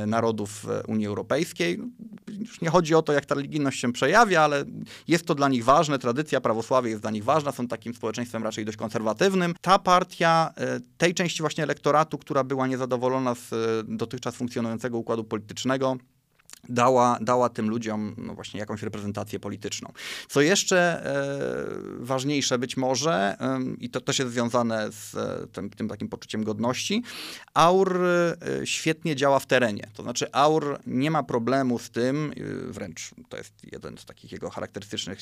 narodów 0.07 0.65
Unii 0.88 0.95
Unii 0.96 1.08
Europejskiej. 1.08 1.80
Już 2.40 2.62
nie 2.62 2.70
chodzi 2.70 2.96
o 2.96 3.02
to, 3.02 3.14
jak 3.14 3.25
ta 3.25 3.36
religijność 3.36 3.80
się 3.80 3.94
przejawia, 3.94 4.42
ale 4.42 4.66
jest 5.08 5.25
to 5.25 5.36
dla 5.36 5.50
nich 5.50 5.64
ważne, 5.64 6.00
tradycja, 6.00 6.42
prawosławie 6.42 6.90
jest 6.90 7.02
dla 7.02 7.12
nich 7.12 7.24
ważna, 7.24 7.52
są 7.52 7.68
takim 7.68 7.94
społeczeństwem 7.94 8.44
raczej 8.44 8.66
dość 8.66 8.78
konserwatywnym. 8.78 9.54
Ta 9.62 9.80
partia, 9.80 10.54
e, 10.58 10.80
tej 10.98 11.14
części 11.14 11.44
właśnie 11.44 11.64
elektoratu, 11.64 12.18
która 12.18 12.44
była 12.44 12.68
niezadowolona 12.68 13.36
z 13.36 13.50
dotychczas 13.88 14.36
funkcjonującego 14.36 14.98
układu 14.98 15.24
politycznego, 15.24 15.98
dała, 16.69 17.17
dała 17.22 17.50
tym 17.50 17.69
ludziom 17.69 18.15
no 18.17 18.34
właśnie 18.34 18.60
jakąś 18.60 18.81
reprezentację 18.81 19.39
polityczną. 19.39 19.91
Co 20.27 20.41
jeszcze 20.41 20.77
e, 20.77 22.05
ważniejsze 22.05 22.60
być 22.60 22.77
może, 22.77 23.36
e, 23.39 23.60
i 23.79 23.89
to 23.89 24.01
też 24.01 24.19
jest 24.19 24.31
związane 24.31 24.91
z 24.91 25.15
e, 25.15 25.48
tym, 25.48 25.69
tym, 25.69 25.88
takim 25.88 26.10
poczuciem 26.10 26.43
godności, 26.43 27.03
AUR 27.53 28.01
e, 28.03 28.36
świetnie 28.63 29.15
działa 29.15 29.39
w 29.39 29.45
terenie. 29.45 29.88
To 29.93 30.03
znaczy 30.03 30.31
AUR 30.31 30.79
nie 30.88 31.12
ma 31.12 31.24
problemu 31.24 31.79
z 31.79 31.89
tym, 31.89 32.34
e, 32.38 32.72
wręcz 32.72 33.12
to 33.29 33.38
jest 33.38 33.53
jeden 33.72 33.98
z 33.98 34.05
takich 34.05 34.31
jego 34.31 34.50
charakterystycznych, 34.50 35.19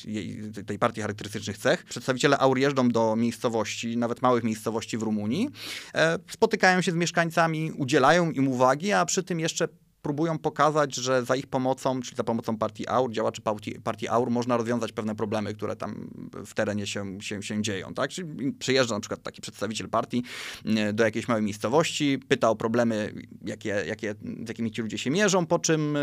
tej 0.66 0.78
partii 0.78 1.00
charakterystycznych 1.00 1.58
cech. 1.58 1.84
Przedstawiciele 1.84 2.38
AUR 2.38 2.58
jeżdżą 2.58 2.88
do 2.88 3.16
miejscowości, 3.16 3.96
nawet 3.96 4.22
małych 4.22 4.44
miejscowości 4.44 4.98
w 4.98 5.02
Rumunii, 5.02 5.50
e, 5.94 6.18
spotykają 6.28 6.82
się 6.82 6.92
z 6.92 6.94
mieszkańcami, 6.94 7.72
udzielają 7.72 8.30
im 8.30 8.48
uwagi, 8.48 8.92
a 8.92 9.04
przy 9.04 9.22
tym 9.22 9.40
jeszcze 9.40 9.68
próbują 10.04 10.38
pokazać, 10.38 10.94
że 10.94 11.24
za 11.24 11.36
ich 11.36 11.46
pomocą, 11.46 12.00
czyli 12.00 12.16
za 12.16 12.24
pomocą 12.24 12.56
partii 12.56 12.88
AUR, 12.88 13.12
działaczy 13.12 13.42
partii, 13.84 14.08
AUR, 14.08 14.30
można 14.30 14.56
rozwiązać 14.56 14.92
pewne 14.92 15.14
problemy, 15.14 15.54
które 15.54 15.76
tam 15.76 16.10
w 16.46 16.54
terenie 16.54 16.86
się, 16.86 17.22
się, 17.22 17.42
się 17.42 17.62
dzieją. 17.62 17.94
Tak? 17.94 18.10
Czyli 18.10 18.52
przyjeżdża 18.52 18.94
na 18.94 19.00
przykład 19.00 19.22
taki 19.22 19.40
przedstawiciel 19.40 19.88
partii 19.88 20.22
e, 20.64 20.92
do 20.92 21.04
jakiejś 21.04 21.28
małej 21.28 21.44
miejscowości, 21.44 22.18
pyta 22.28 22.50
o 22.50 22.56
problemy, 22.56 23.14
jakie, 23.44 23.68
jakie, 23.68 24.14
z 24.44 24.48
jakimi 24.48 24.70
ci 24.70 24.82
ludzie 24.82 24.98
się 24.98 25.10
mierzą, 25.10 25.46
po 25.46 25.58
czym 25.58 25.96
y, 25.96 26.00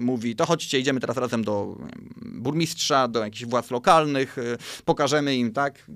mówi, 0.00 0.36
to 0.36 0.46
chodźcie, 0.46 0.78
idziemy 0.78 1.00
teraz 1.00 1.16
razem 1.16 1.44
do 1.44 1.76
burmistrza, 2.22 3.08
do 3.08 3.24
jakichś 3.24 3.44
władz 3.44 3.70
lokalnych, 3.70 4.38
y, 4.38 4.56
pokażemy 4.84 5.36
im, 5.36 5.52
tak, 5.52 5.86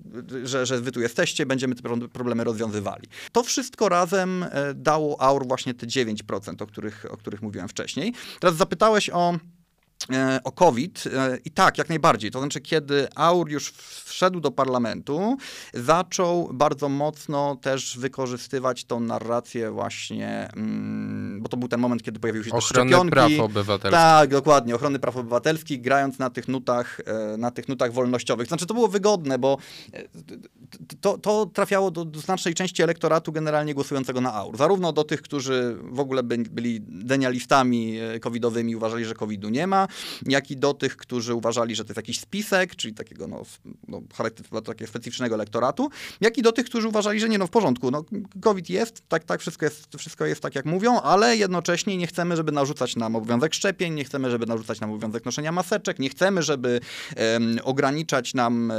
że, 0.45 0.67
że 0.67 0.81
wy 0.81 0.93
tu 0.93 1.01
jesteście, 1.01 1.47
będziemy 1.47 1.75
te 1.75 2.09
problemy 2.09 2.45
rozwiązywali. 2.45 3.09
To 3.33 3.43
wszystko 3.43 3.89
razem 3.89 4.47
dało 4.75 5.21
AUR 5.21 5.47
właśnie 5.47 5.75
te 5.75 5.87
9%, 5.87 6.63
o 6.63 6.67
których, 6.67 7.07
o 7.11 7.17
których 7.17 7.36
których 7.37 7.43
mówiłem 7.43 7.69
wcześniej. 7.69 8.13
Teraz 8.41 8.57
zapytałeś 8.57 9.11
o 9.11 9.35
o 10.45 10.53
COVID 10.53 11.05
e, 11.07 11.39
i 11.45 11.51
tak, 11.51 11.79
jak 11.79 11.89
najbardziej. 11.89 12.31
To 12.31 12.39
znaczy, 12.39 12.61
kiedy 12.61 13.09
Aur 13.15 13.51
już 13.51 13.71
wszedł 14.05 14.41
do 14.41 14.51
parlamentu, 14.51 15.37
zaczął 15.75 16.51
bardzo 16.53 16.89
mocno 16.89 17.57
też 17.57 17.99
wykorzystywać 17.99 18.85
tą 18.85 19.01
narrację 19.01 19.71
właśnie, 19.71 20.49
mm, 20.57 21.41
bo 21.43 21.49
to 21.49 21.57
był 21.57 21.69
ten 21.69 21.81
moment, 21.81 22.03
kiedy 22.03 22.21
pojawił 22.21 22.45
się 22.45 22.51
ochrony 22.51 22.91
szczepionki. 22.91 23.11
praw 23.11 23.31
obywatelskich. 23.41 24.01
Tak, 24.01 24.31
dokładnie, 24.31 24.75
ochrony 24.75 24.99
praw 24.99 25.17
obywatelskich, 25.17 25.81
grając 25.81 26.19
na 26.19 26.31
tych 26.31 26.49
nutach, 26.49 27.01
e, 27.07 27.37
na 27.37 27.51
tych 27.51 27.69
nutach 27.69 27.93
wolnościowych. 27.93 28.49
Znaczy, 28.49 28.67
to 28.67 28.75
było 28.75 28.89
wygodne, 28.89 29.39
bo 29.39 29.59
to, 31.01 31.19
to 31.19 31.47
trafiało 31.47 31.91
do, 31.91 32.05
do 32.05 32.21
znacznej 32.21 32.55
części 32.55 32.83
elektoratu 32.83 33.33
generalnie 33.33 33.75
głosującego 33.75 34.21
na 34.21 34.35
Aur. 34.35 34.57
Zarówno 34.57 34.93
do 34.93 35.05
tych, 35.05 35.23
którzy 35.23 35.77
w 35.83 36.01
ogóle 36.01 36.23
byli 36.23 36.81
denialistami 36.81 37.99
covidowymi, 38.21 38.77
uważali, 38.77 39.05
że 39.05 39.15
covidu 39.15 39.49
nie 39.49 39.67
ma, 39.67 39.86
jak 40.27 40.51
i 40.51 40.57
do 40.57 40.75
tych, 40.75 40.97
którzy 40.97 41.35
uważali, 41.35 41.75
że 41.75 41.85
to 41.85 41.89
jest 41.89 41.97
jakiś 41.97 42.21
spisek, 42.21 42.77
czyli 42.77 42.95
takiego 42.95 43.27
no, 43.27 43.43
no, 43.89 44.03
takiego 44.63 44.89
specyficznego 44.89 45.35
elektoratu, 45.35 45.91
jak 46.21 46.39
i 46.39 46.43
do 46.43 46.53
tych, 46.53 46.67
którzy 46.67 46.89
uważali, 46.89 47.21
że 47.21 47.29
nie, 47.29 47.39
no 47.39 47.47
w 47.47 47.51
porządku, 47.51 47.91
no 47.91 48.05
COVID 48.41 48.71
jest, 48.71 49.03
tak, 49.09 49.25
tak, 49.25 49.41
wszystko 49.41 49.65
jest, 49.65 49.89
wszystko 49.99 50.27
jest 50.27 50.41
tak, 50.41 50.55
jak 50.55 50.65
mówią, 50.65 51.01
ale 51.01 51.37
jednocześnie 51.37 51.97
nie 51.97 52.07
chcemy, 52.07 52.37
żeby 52.37 52.53
narzucać 52.53 52.97
nam 52.97 53.17
obowiązek 53.17 53.55
szczepień, 53.55 53.95
nie 53.95 54.05
chcemy, 54.05 54.31
żeby 54.31 54.47
narzucać 54.47 54.81
nam 54.81 54.91
obowiązek 54.91 55.25
noszenia 55.25 55.53
maseczek, 55.53 55.99
nie 55.99 56.09
chcemy, 56.09 56.43
żeby 56.43 56.81
ograniczać 57.65 58.35
nam 58.35 58.71
e, 58.71 58.75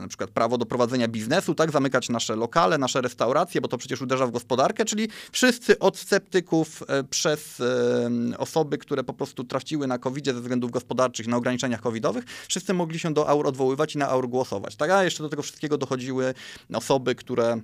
na 0.00 0.08
przykład 0.08 0.30
prawo 0.30 0.58
do 0.58 0.66
prowadzenia 0.66 1.08
biznesu, 1.08 1.54
tak, 1.54 1.70
zamykać 1.70 2.08
nasze 2.08 2.36
lokale, 2.36 2.78
nasze 2.78 3.00
restauracje, 3.00 3.60
bo 3.60 3.68
to 3.68 3.78
przecież 3.78 4.02
uderza 4.02 4.26
w 4.26 4.30
gospodarkę, 4.30 4.84
czyli 4.84 5.08
wszyscy 5.32 5.78
od 5.78 5.98
sceptyków 5.98 6.82
e, 6.88 7.04
przez 7.04 7.60
e, 7.60 8.38
osoby, 8.38 8.78
które 8.78 9.04
po 9.04 9.12
prostu 9.12 9.44
traciły 9.44 9.86
na 9.86 9.98
COVID 9.98 10.26
ze 10.26 10.40
względów 10.44 10.70
gospodarczych, 10.70 11.26
na 11.26 11.36
ograniczeniach 11.36 11.80
covidowych, 11.80 12.24
wszyscy 12.48 12.74
mogli 12.74 12.98
się 12.98 13.14
do 13.14 13.28
aur 13.28 13.46
odwoływać 13.46 13.94
i 13.94 13.98
na 13.98 14.08
aur 14.08 14.28
głosować. 14.28 14.76
Tak? 14.76 14.90
A 14.90 15.04
jeszcze 15.04 15.22
do 15.22 15.28
tego 15.28 15.42
wszystkiego 15.42 15.78
dochodziły 15.78 16.34
osoby, 16.72 17.14
które 17.14 17.60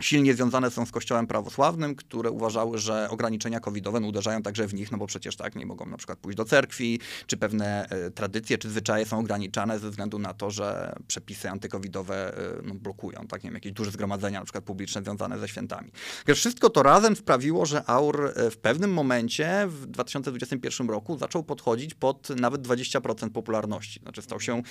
silnie 0.00 0.34
związane 0.34 0.70
są 0.70 0.86
z 0.86 0.90
kościołem 0.90 1.26
prawosławnym, 1.26 1.94
które 1.94 2.30
uważały, 2.30 2.78
że 2.78 3.08
ograniczenia 3.10 3.60
covidowe 3.60 4.00
no, 4.00 4.08
uderzają 4.08 4.42
także 4.42 4.66
w 4.66 4.74
nich, 4.74 4.92
no 4.92 4.98
bo 4.98 5.06
przecież 5.06 5.36
tak, 5.36 5.56
nie 5.56 5.66
mogą 5.66 5.86
na 5.86 5.96
przykład 5.96 6.18
pójść 6.18 6.36
do 6.36 6.44
cerkwi, 6.44 7.00
czy 7.26 7.36
pewne 7.36 7.88
e, 7.88 8.10
tradycje, 8.10 8.58
czy 8.58 8.70
zwyczaje 8.70 9.06
są 9.06 9.18
ograniczane 9.18 9.78
ze 9.78 9.90
względu 9.90 10.18
na 10.18 10.34
to, 10.34 10.50
że 10.50 10.96
przepisy 11.06 11.50
antykowidowe 11.50 12.38
e, 12.38 12.62
no, 12.62 12.74
blokują, 12.74 13.26
tak, 13.28 13.44
nie 13.44 13.50
wiem, 13.50 13.54
jakieś 13.54 13.72
duże 13.72 13.90
zgromadzenia 13.90 14.38
na 14.38 14.44
przykład 14.44 14.64
publiczne 14.64 15.02
związane 15.02 15.38
ze 15.38 15.48
świętami. 15.48 15.90
Wszystko 16.34 16.70
to 16.70 16.82
razem 16.82 17.16
sprawiło, 17.16 17.66
że 17.66 17.84
AUR 17.86 18.32
e, 18.36 18.50
w 18.50 18.56
pewnym 18.56 18.92
momencie 18.92 19.66
w 19.68 19.86
2021 19.86 20.88
roku 20.88 21.18
zaczął 21.18 21.42
podchodzić 21.42 21.94
pod 21.94 22.30
nawet 22.30 22.68
20% 22.68 23.30
popularności. 23.30 24.00
Znaczy 24.00 24.22
stał 24.22 24.40
się 24.40 24.56
e, 24.56 24.62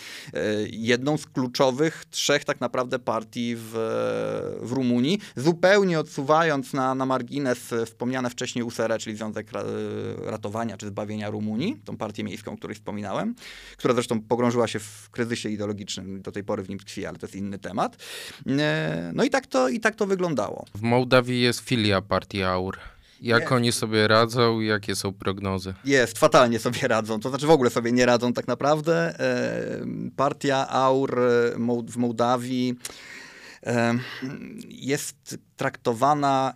jedną 0.72 1.18
z 1.18 1.26
kluczowych 1.26 2.06
trzech 2.10 2.46
tak 2.46 2.62
naprawdę 2.62 3.00
partii 3.00 3.56
w, 3.58 3.72
w 4.62 4.72
Rumunii, 4.72 5.19
zupełnie 5.36 6.00
odsuwając 6.00 6.74
na, 6.74 6.96
na 6.96 7.06
margines 7.06 7.74
wspomniane 7.86 8.30
wcześniej 8.30 8.64
USR, 8.64 8.98
czyli 9.00 9.16
Związek 9.16 9.52
Ratowania 10.26 10.78
czy 10.78 10.88
Zbawienia 10.88 11.30
Rumunii, 11.30 11.82
tą 11.86 11.98
partię 11.98 12.24
miejską, 12.24 12.54
o 12.54 12.58
której 12.58 12.76
wspominałem, 12.76 13.36
która 13.78 13.94
zresztą 13.94 14.22
pogrążyła 14.22 14.68
się 14.68 14.80
w 14.80 15.10
kryzysie 15.12 15.50
ideologicznym, 15.50 16.22
do 16.22 16.32
tej 16.32 16.44
pory 16.44 16.64
w 16.64 16.70
nim 16.70 16.80
tkwi, 16.80 17.06
ale 17.06 17.18
to 17.18 17.26
jest 17.26 17.36
inny 17.36 17.60
temat. 17.60 17.98
E, 18.48 19.12
no 19.16 19.24
i 19.24 19.30
tak 19.30 19.48
to, 19.48 19.70
i 19.70 19.80
tak 19.80 19.96
to 19.96 20.06
wyglądało. 20.06 20.66
W 20.76 20.82
Mołdawii 20.82 21.42
jest 21.42 21.60
filia 21.60 22.02
partii 22.02 22.44
AUR. 22.44 22.78
Jak 23.22 23.42
jest. 23.42 23.52
oni 23.52 23.72
sobie 23.72 24.08
radzą? 24.08 24.60
Jakie 24.60 24.96
są 24.96 25.14
prognozy? 25.14 25.74
Jest, 25.86 26.18
fatalnie 26.18 26.60
sobie 26.60 26.88
radzą. 26.88 27.20
To 27.20 27.30
znaczy 27.30 27.48
w 27.48 27.52
ogóle 27.52 27.70
sobie 27.70 27.92
nie 27.92 28.06
radzą 28.06 28.34
tak 28.34 28.48
naprawdę. 28.48 29.20
E, 29.20 29.86
partia 30.16 30.68
AUR 30.68 31.20
w 31.88 31.98
Mołdawii 31.98 32.76
jest 34.70 35.38
traktowana 35.60 36.54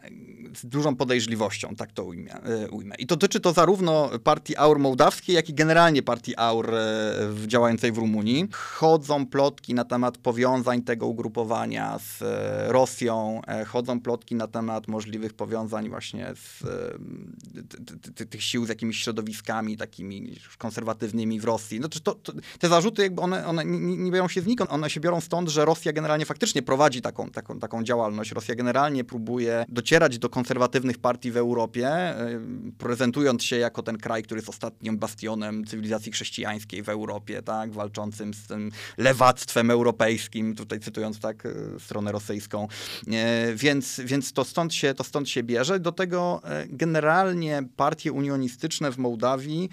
z 0.55 0.65
dużą 0.65 0.95
podejrzliwością, 0.95 1.75
tak 1.75 1.91
to 1.91 2.03
ujmę. 2.03 2.31
E, 2.43 2.69
ujmę. 2.69 2.95
I 2.95 3.05
dotyczy 3.05 3.39
to 3.39 3.53
zarówno 3.53 4.09
partii 4.23 4.57
AUR 4.57 4.79
mołdawskiej, 4.79 5.35
jak 5.35 5.49
i 5.49 5.53
generalnie 5.53 6.03
partii 6.03 6.35
AUR 6.37 6.75
e, 6.75 7.47
działającej 7.47 7.91
w 7.91 7.97
Rumunii. 7.97 8.47
Chodzą 8.51 9.25
plotki 9.25 9.73
na 9.73 9.85
temat 9.85 10.17
powiązań 10.17 10.81
tego 10.81 11.07
ugrupowania 11.07 11.99
z 11.99 12.21
e, 12.21 12.71
Rosją, 12.71 13.41
chodzą 13.67 14.01
plotki 14.01 14.35
na 14.35 14.47
temat 14.47 14.87
możliwych 14.87 15.33
powiązań 15.33 15.89
właśnie 15.89 16.33
z 16.35 16.63
tych 18.29 18.43
sił 18.43 18.65
z 18.65 18.69
jakimiś 18.69 18.97
środowiskami 19.03 19.77
takimi 19.77 20.35
konserwatywnymi 20.57 21.39
w 21.39 21.43
Rosji. 21.43 21.79
No, 21.79 21.87
to, 21.87 22.15
to, 22.15 22.33
te 22.59 22.69
zarzuty 22.69 23.01
jakby 23.01 23.21
one, 23.21 23.47
one 23.47 23.65
nie, 23.65 23.97
nie 23.97 24.11
biorą 24.11 24.27
się 24.27 24.41
znikąd, 24.41 24.71
one 24.71 24.89
się 24.89 24.99
biorą 24.99 25.21
stąd, 25.21 25.49
że 25.49 25.65
Rosja 25.65 25.93
generalnie 25.93 26.25
faktycznie 26.25 26.61
prowadzi 26.61 27.01
taką, 27.01 27.29
taką, 27.29 27.59
taką 27.59 27.83
działalność. 27.83 28.31
Rosja 28.31 28.55
generalnie 28.55 28.92
próbuje 29.03 29.65
docierać 29.69 30.19
do 30.19 30.29
konserwatywnych 30.29 30.97
partii 30.97 31.31
w 31.31 31.37
Europie, 31.37 31.87
e, 31.87 32.39
prezentując 32.77 33.43
się 33.43 33.55
jako 33.55 33.83
ten 33.83 33.97
kraj, 33.97 34.23
który 34.23 34.37
jest 34.37 34.49
ostatnim 34.49 34.97
bastionem 34.97 35.65
cywilizacji 35.65 36.11
chrześcijańskiej 36.11 36.83
w 36.83 36.89
Europie, 36.89 37.41
tak, 37.41 37.71
walczącym 37.71 38.33
z 38.33 38.47
tym 38.47 38.71
lewactwem 38.97 39.71
europejskim, 39.71 40.55
tutaj 40.55 40.79
cytując 40.79 41.19
tak 41.19 41.45
e, 41.45 41.49
stronę 41.79 42.11
rosyjską. 42.11 42.67
E, 43.07 43.53
więc, 43.55 44.01
więc 44.05 44.33
to, 44.33 44.43
stąd 44.43 44.73
się, 44.73 44.93
to 44.93 45.03
stąd 45.03 45.29
się 45.29 45.43
bierze. 45.43 45.79
Do 45.79 45.91
tego 45.91 46.41
generalnie 46.69 47.63
partie 47.75 48.11
unionistyczne 48.11 48.91
w 48.91 48.97
Mołdawii, 48.97 49.69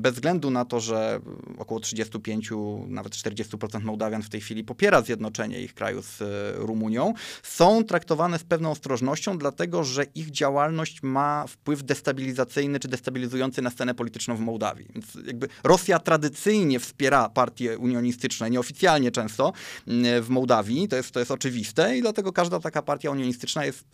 bez 0.00 0.14
względu 0.14 0.50
na 0.50 0.64
to, 0.64 0.80
że 0.80 1.20
około 1.58 1.80
35, 1.80 2.50
nawet 2.86 3.12
40% 3.12 3.82
Mołdawian 3.82 4.22
w 4.22 4.28
tej 4.28 4.40
chwili 4.40 4.64
popiera 4.64 5.02
zjednoczenie 5.02 5.60
ich 5.60 5.74
kraju 5.74 6.02
z 6.02 6.22
Rumunią, 6.56 7.14
są 7.42 7.84
traktowane 7.84 8.38
z 8.44 8.46
pewną 8.46 8.70
ostrożnością, 8.70 9.38
dlatego 9.38 9.84
że 9.84 10.04
ich 10.14 10.30
działalność 10.30 11.02
ma 11.02 11.46
wpływ 11.46 11.82
destabilizacyjny 11.82 12.80
czy 12.80 12.88
destabilizujący 12.88 13.62
na 13.62 13.70
scenę 13.70 13.94
polityczną 13.94 14.36
w 14.36 14.40
Mołdawii. 14.40 14.86
Więc 14.94 15.26
jakby 15.26 15.48
Rosja 15.64 15.98
tradycyjnie 15.98 16.80
wspiera 16.80 17.28
partie 17.28 17.78
unionistyczne, 17.78 18.50
nieoficjalnie 18.50 19.10
często 19.10 19.52
mm, 19.86 20.22
w 20.22 20.28
Mołdawii, 20.28 20.88
to 20.88 20.96
jest, 20.96 21.10
to 21.10 21.20
jest 21.20 21.30
oczywiste 21.30 21.98
i 21.98 22.02
dlatego 22.02 22.32
każda 22.32 22.60
taka 22.60 22.82
partia 22.82 23.10
unionistyczna 23.10 23.64
jest 23.64 23.84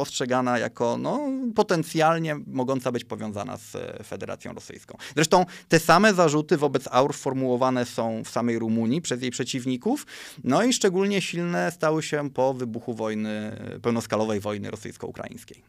postrzegana 0.00 0.58
jako 0.58 0.96
no, 0.98 1.28
potencjalnie 1.54 2.36
mogąca 2.46 2.92
być 2.92 3.04
powiązana 3.04 3.56
z 3.56 3.76
e, 3.76 4.04
Federacją 4.04 4.52
Rosyjską. 4.52 4.98
Zresztą 5.14 5.46
te 5.68 5.78
same 5.78 6.14
zarzuty 6.14 6.56
wobec 6.56 6.88
AUR 6.90 7.14
formułowane 7.14 7.86
są 7.86 8.24
w 8.24 8.28
samej 8.28 8.58
Rumunii 8.58 9.00
przez 9.02 9.22
jej 9.22 9.30
przeciwników, 9.30 10.06
no 10.44 10.62
i 10.62 10.72
szczególnie 10.72 11.20
silne 11.20 11.70
stały 11.70 12.02
się 12.02 12.30
po 12.30 12.54
wybuchu 12.54 12.94
wojny, 12.94 13.56
pełnoskalowej 13.82 14.40
wojny 14.40 14.70
rosyjsko-ukraińskiej. 14.70 15.62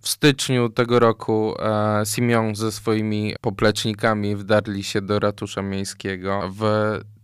w 0.00 0.08
styczniu 0.08 0.68
tego 0.68 0.98
roku 0.98 1.54
e, 1.58 2.02
Simeon 2.06 2.54
ze 2.54 2.72
swoimi 2.72 3.34
poplecznikami 3.40 4.36
wdarli 4.36 4.84
się 4.84 5.00
do 5.02 5.18
ratusza 5.18 5.62
miejskiego 5.62 6.50
w 6.58 6.62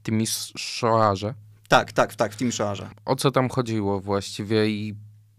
Timisoarze. 0.02 1.34
Tak, 1.68 1.92
tak, 1.92 2.14
tak, 2.14 2.32
w 2.32 2.36
Timisoarze. 2.36 2.90
O 3.04 3.16
co 3.16 3.30
tam 3.30 3.48
chodziło 3.48 4.00
właściwie 4.00 4.70
i 4.70 4.94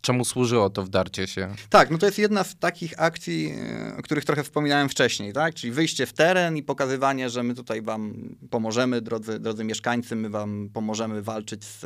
czemu 0.00 0.24
służyło 0.24 0.70
to 0.70 0.82
wdarcie 0.82 1.26
się? 1.26 1.54
Tak, 1.70 1.90
no 1.90 1.98
to 1.98 2.06
jest 2.06 2.18
jedna 2.18 2.44
z 2.44 2.56
takich 2.56 3.00
akcji, 3.00 3.54
e, 3.90 3.96
o 3.96 4.02
których 4.02 4.24
trochę 4.24 4.44
wspominałem 4.44 4.88
wcześniej, 4.88 5.32
tak? 5.32 5.54
Czyli 5.54 5.72
wyjście 5.72 6.06
w 6.06 6.12
teren 6.12 6.56
i 6.56 6.62
pokazywanie, 6.62 7.30
że 7.30 7.42
my 7.42 7.54
tutaj 7.54 7.82
wam 7.82 8.14
pomożemy, 8.50 9.00
drodzy, 9.00 9.38
drodzy 9.38 9.64
mieszkańcy, 9.64 10.16
my 10.16 10.30
wam 10.30 10.70
pomożemy 10.72 11.22
walczyć 11.22 11.64
z, 11.64 11.80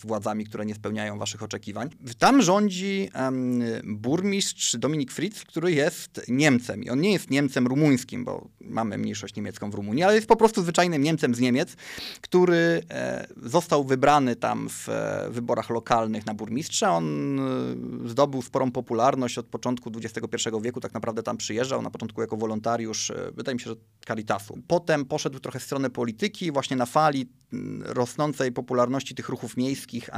z 0.00 0.06
władzami, 0.06 0.44
które 0.44 0.66
nie 0.66 0.74
spełniają 0.74 1.18
waszych 1.18 1.42
oczekiwań. 1.42 1.90
Tam 2.18 2.42
rządzi 2.42 3.10
um, 3.14 3.62
burmistrz 3.84 4.76
Dominik 4.76 5.12
Fritz, 5.12 5.44
który 5.44 5.72
jest 5.72 6.20
Niemcem. 6.28 6.82
I 6.82 6.90
on 6.90 7.00
nie 7.00 7.12
jest 7.12 7.30
Niemcem 7.30 7.66
rumuńskim, 7.66 8.24
bo 8.24 8.48
mamy 8.60 8.98
mniejszość 8.98 9.34
niemiecką 9.34 9.70
w 9.70 9.74
Rumunii, 9.74 10.04
ale 10.04 10.14
jest 10.14 10.26
po 10.26 10.36
prostu 10.36 10.62
zwyczajnym 10.62 11.02
Niemcem 11.02 11.34
z 11.34 11.40
Niemiec, 11.40 11.76
który 12.20 12.82
e, 12.90 13.26
został 13.42 13.84
wybrany 13.84 14.36
tam 14.36 14.68
w 14.68 14.88
e, 14.88 15.28
wyborach 15.30 15.70
lokalnych 15.70 16.26
na 16.26 16.34
burmistrza. 16.34 16.96
On 16.96 17.35
Y, 17.38 18.08
zdobył 18.08 18.42
sporą 18.42 18.72
popularność 18.72 19.38
od 19.38 19.46
początku 19.46 19.90
XXI 19.96 20.48
wieku, 20.62 20.80
tak 20.80 20.94
naprawdę 20.94 21.22
tam 21.22 21.36
przyjeżdżał, 21.36 21.82
na 21.82 21.90
początku 21.90 22.20
jako 22.20 22.36
wolontariusz, 22.36 23.10
y, 23.10 23.32
wydaje 23.34 23.54
mi 23.54 23.60
się, 23.60 23.70
że 23.70 23.76
Caritasu. 24.06 24.58
Potem 24.68 25.04
poszedł 25.04 25.38
trochę 25.38 25.58
w 25.58 25.62
stronę 25.62 25.90
polityki, 25.90 26.52
właśnie 26.52 26.76
na 26.76 26.86
fali 26.86 27.28
mm, 27.52 27.82
rosnącej 27.82 28.52
popularności 28.52 29.14
tych 29.14 29.28
ruchów 29.28 29.56
miejskich 29.56 30.08
y, 30.08 30.12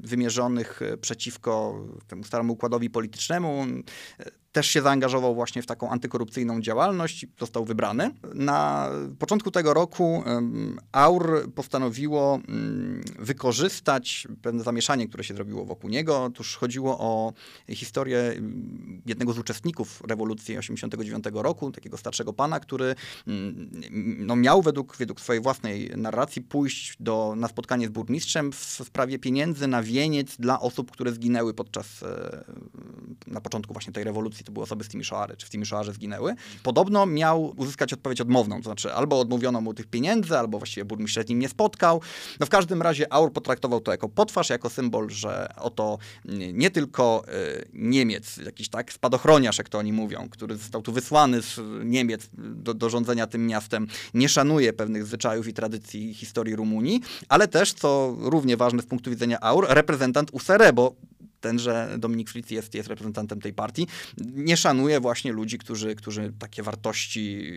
wymierzonych 0.00 0.80
przeciwko 1.00 1.84
temu 2.06 2.24
staremu 2.24 2.52
układowi 2.52 2.90
politycznemu 2.90 3.66
też 4.54 4.66
się 4.66 4.82
zaangażował 4.82 5.34
właśnie 5.34 5.62
w 5.62 5.66
taką 5.66 5.90
antykorupcyjną 5.90 6.60
działalność, 6.60 7.26
został 7.40 7.64
wybrany. 7.64 8.10
Na 8.34 8.90
początku 9.18 9.50
tego 9.50 9.74
roku 9.74 10.22
AUR 10.92 11.52
postanowiło 11.54 12.40
mm, 12.48 13.04
wykorzystać 13.18 14.28
pewne 14.42 14.62
zamieszanie, 14.62 15.08
które 15.08 15.24
się 15.24 15.34
zrobiło 15.34 15.64
wokół 15.64 15.90
niego. 15.94 16.24
Otóż 16.24 16.56
chodziło 16.56 16.98
o 16.98 17.32
historię 17.68 18.18
mm, 18.18 19.02
jednego 19.06 19.32
z 19.32 19.38
uczestników 19.38 20.02
rewolucji 20.08 20.58
89 20.58 21.24
roku, 21.32 21.72
takiego 21.72 21.96
starszego 21.96 22.32
pana, 22.32 22.60
który 22.60 22.94
mm, 23.26 23.70
no, 24.18 24.36
miał 24.36 24.62
według, 24.62 24.96
według 24.96 25.20
swojej 25.20 25.42
własnej 25.42 25.90
narracji 25.96 26.42
pójść 26.42 26.96
do, 27.00 27.34
na 27.36 27.48
spotkanie 27.48 27.86
z 27.86 27.90
burmistrzem 27.90 28.52
w 28.52 28.56
sprawie 28.84 29.18
pieniędzy 29.18 29.66
na 29.66 29.82
wieniec 29.82 30.36
dla 30.36 30.60
osób, 30.60 30.90
które 30.90 31.12
zginęły 31.12 31.54
podczas 31.54 32.02
e, 32.02 32.44
na 33.26 33.40
początku 33.40 33.72
właśnie 33.72 33.92
tej 33.92 34.04
rewolucji 34.04 34.44
to 34.44 34.52
były 34.52 34.64
osoby 34.64 34.84
z 34.84 34.88
Timisoary, 34.88 35.36
czy 35.36 35.46
w 35.46 35.50
Timisoarze 35.50 35.92
zginęły. 35.92 36.34
Podobno 36.62 37.06
miał 37.06 37.54
uzyskać 37.56 37.92
odpowiedź 37.92 38.20
odmowną, 38.20 38.56
to 38.56 38.62
znaczy 38.62 38.92
albo 38.92 39.20
odmówiono 39.20 39.60
mu 39.60 39.74
tych 39.74 39.86
pieniędzy, 39.86 40.38
albo 40.38 40.58
właściwie 40.58 40.84
burmistrz 40.84 41.18
z 41.26 41.28
nim 41.28 41.38
nie 41.38 41.48
spotkał. 41.48 42.00
No 42.40 42.46
w 42.46 42.48
każdym 42.48 42.82
razie 42.82 43.12
Aur 43.12 43.32
potraktował 43.32 43.80
to 43.80 43.92
jako 43.92 44.08
potwarz, 44.08 44.50
jako 44.50 44.70
symbol, 44.70 45.10
że 45.10 45.48
oto 45.56 45.98
nie 46.52 46.70
tylko 46.70 47.24
y, 47.28 47.68
Niemiec, 47.72 48.36
jakiś 48.36 48.68
tak 48.68 48.92
spadochroniarz, 48.92 49.58
jak 49.58 49.68
to 49.68 49.78
oni 49.78 49.92
mówią, 49.92 50.28
który 50.30 50.56
został 50.56 50.82
tu 50.82 50.92
wysłany 50.92 51.42
z 51.42 51.60
Niemiec 51.84 52.28
do, 52.38 52.74
do 52.74 52.90
rządzenia 52.90 53.26
tym 53.26 53.46
miastem, 53.46 53.86
nie 54.14 54.28
szanuje 54.28 54.72
pewnych 54.72 55.06
zwyczajów 55.06 55.48
i 55.48 55.52
tradycji 55.52 56.14
historii 56.14 56.56
Rumunii, 56.56 57.00
ale 57.28 57.48
też, 57.48 57.72
co 57.72 58.16
równie 58.18 58.56
ważne 58.56 58.82
z 58.82 58.86
punktu 58.86 59.10
widzenia 59.10 59.40
Aur, 59.40 59.66
reprezentant 59.68 60.30
USR, 60.32 60.74
bo 60.74 60.94
tenże 61.44 61.96
Dominik 61.98 62.30
Fritz 62.30 62.50
jest, 62.50 62.74
jest 62.74 62.88
reprezentantem 62.88 63.40
tej 63.40 63.52
partii, 63.52 63.86
nie 64.18 64.56
szanuje 64.56 65.00
właśnie 65.00 65.32
ludzi, 65.32 65.58
którzy, 65.58 65.94
którzy 65.94 66.32
takie 66.38 66.62
wartości 66.62 67.52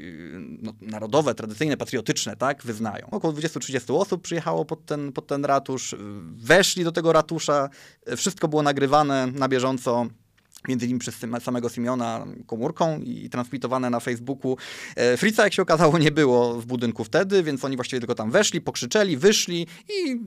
no, 0.62 0.74
narodowe, 0.82 1.36
tradycyjne, 1.36 1.78
patriotyczne, 1.78 2.36
tak, 2.36 2.64
wyznają. 2.64 3.08
Około 3.12 3.34
20-30 3.34 4.00
osób 4.00 4.22
przyjechało 4.22 4.66
pod 4.66 4.86
ten, 4.86 5.12
pod 5.12 5.28
ten 5.28 5.46
ratusz, 5.46 5.96
weszli 6.36 6.84
do 6.84 6.92
tego 6.92 7.14
ratusza, 7.14 7.70
wszystko 8.18 8.48
było 8.48 8.64
nagrywane 8.64 9.28
na 9.28 9.48
bieżąco 9.48 10.08
między 10.68 10.86
innymi 10.86 11.00
przez 11.00 11.16
samego 11.42 11.70
Simeona 11.70 12.26
komórką 12.46 13.00
i 13.00 13.30
transmitowane 13.30 13.90
na 13.90 14.00
Facebooku. 14.00 14.58
E, 14.96 15.18
Fritza, 15.18 15.44
jak 15.44 15.54
się 15.54 15.62
okazało, 15.62 15.98
nie 15.98 16.12
było 16.12 16.54
w 16.62 16.66
budynku 16.66 17.04
wtedy, 17.04 17.44
więc 17.44 17.66
oni 17.66 17.76
właściwie 17.76 18.00
tylko 18.00 18.16
tam 18.16 18.32
weszli, 18.32 18.62
pokrzyczeli, 18.62 19.18
wyszli 19.18 19.68
i 19.90 20.20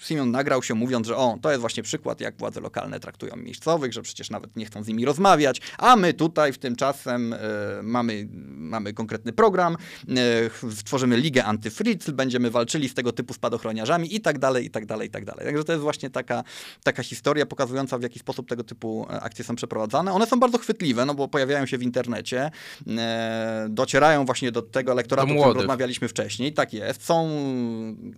Simeon 0.00 0.30
nagrał 0.30 0.62
się 0.62 0.74
mówiąc, 0.74 1.06
że 1.06 1.16
o, 1.16 1.38
to 1.42 1.50
jest 1.50 1.60
właśnie 1.60 1.82
przykład, 1.82 2.20
jak 2.20 2.38
władze 2.38 2.60
lokalne 2.60 3.00
traktują 3.00 3.36
miejscowych, 3.36 3.92
że 3.92 4.02
przecież 4.02 4.30
nawet 4.30 4.56
nie 4.56 4.66
chcą 4.66 4.82
z 4.82 4.88
nimi 4.88 5.04
rozmawiać, 5.04 5.60
a 5.78 5.96
my 5.96 6.14
tutaj 6.14 6.52
w 6.52 6.58
tym 6.58 6.76
czasem 6.76 7.32
e, 7.32 7.38
mamy, 7.82 8.28
mamy 8.46 8.92
konkretny 8.92 9.32
program, 9.32 9.76
e, 10.08 10.74
stworzymy 10.74 11.16
ligę 11.16 11.44
antyfritz, 11.44 12.10
będziemy 12.10 12.50
walczyli 12.50 12.88
z 12.88 12.94
tego 12.94 13.12
typu 13.12 13.34
spadochroniarzami 13.34 14.14
i 14.14 14.20
tak 14.20 14.38
dalej, 14.38 14.66
i 14.66 14.70
tak 14.70 14.86
dalej, 14.86 15.08
i 15.08 15.10
tak 15.10 15.24
dalej. 15.24 15.46
Także 15.46 15.64
to 15.64 15.72
jest 15.72 15.82
właśnie 15.82 16.10
taka, 16.10 16.44
taka 16.82 17.02
historia 17.02 17.46
pokazująca, 17.46 17.98
w 17.98 18.02
jaki 18.02 18.18
sposób 18.18 18.48
tego 18.48 18.64
typu 18.64 19.06
e, 19.10 19.20
akcje 19.20 19.44
są 19.44 19.56
przeprowadzane 19.56 19.75
przeprowadzane. 19.76 20.12
One 20.12 20.26
są 20.26 20.40
bardzo 20.40 20.58
chwytliwe, 20.58 21.06
no 21.06 21.14
bo 21.14 21.28
pojawiają 21.28 21.66
się 21.66 21.78
w 21.78 21.82
internecie, 21.82 22.50
e, 22.98 23.66
docierają 23.70 24.24
właśnie 24.24 24.52
do 24.52 24.62
tego 24.62 24.92
elektoratu, 24.92 25.32
o 25.32 25.34
którym 25.34 25.56
rozmawialiśmy 25.56 26.08
wcześniej. 26.08 26.52
Tak 26.52 26.72
jest, 26.72 27.04
są 27.04 27.28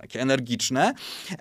takie 0.00 0.20
energiczne, 0.20 0.94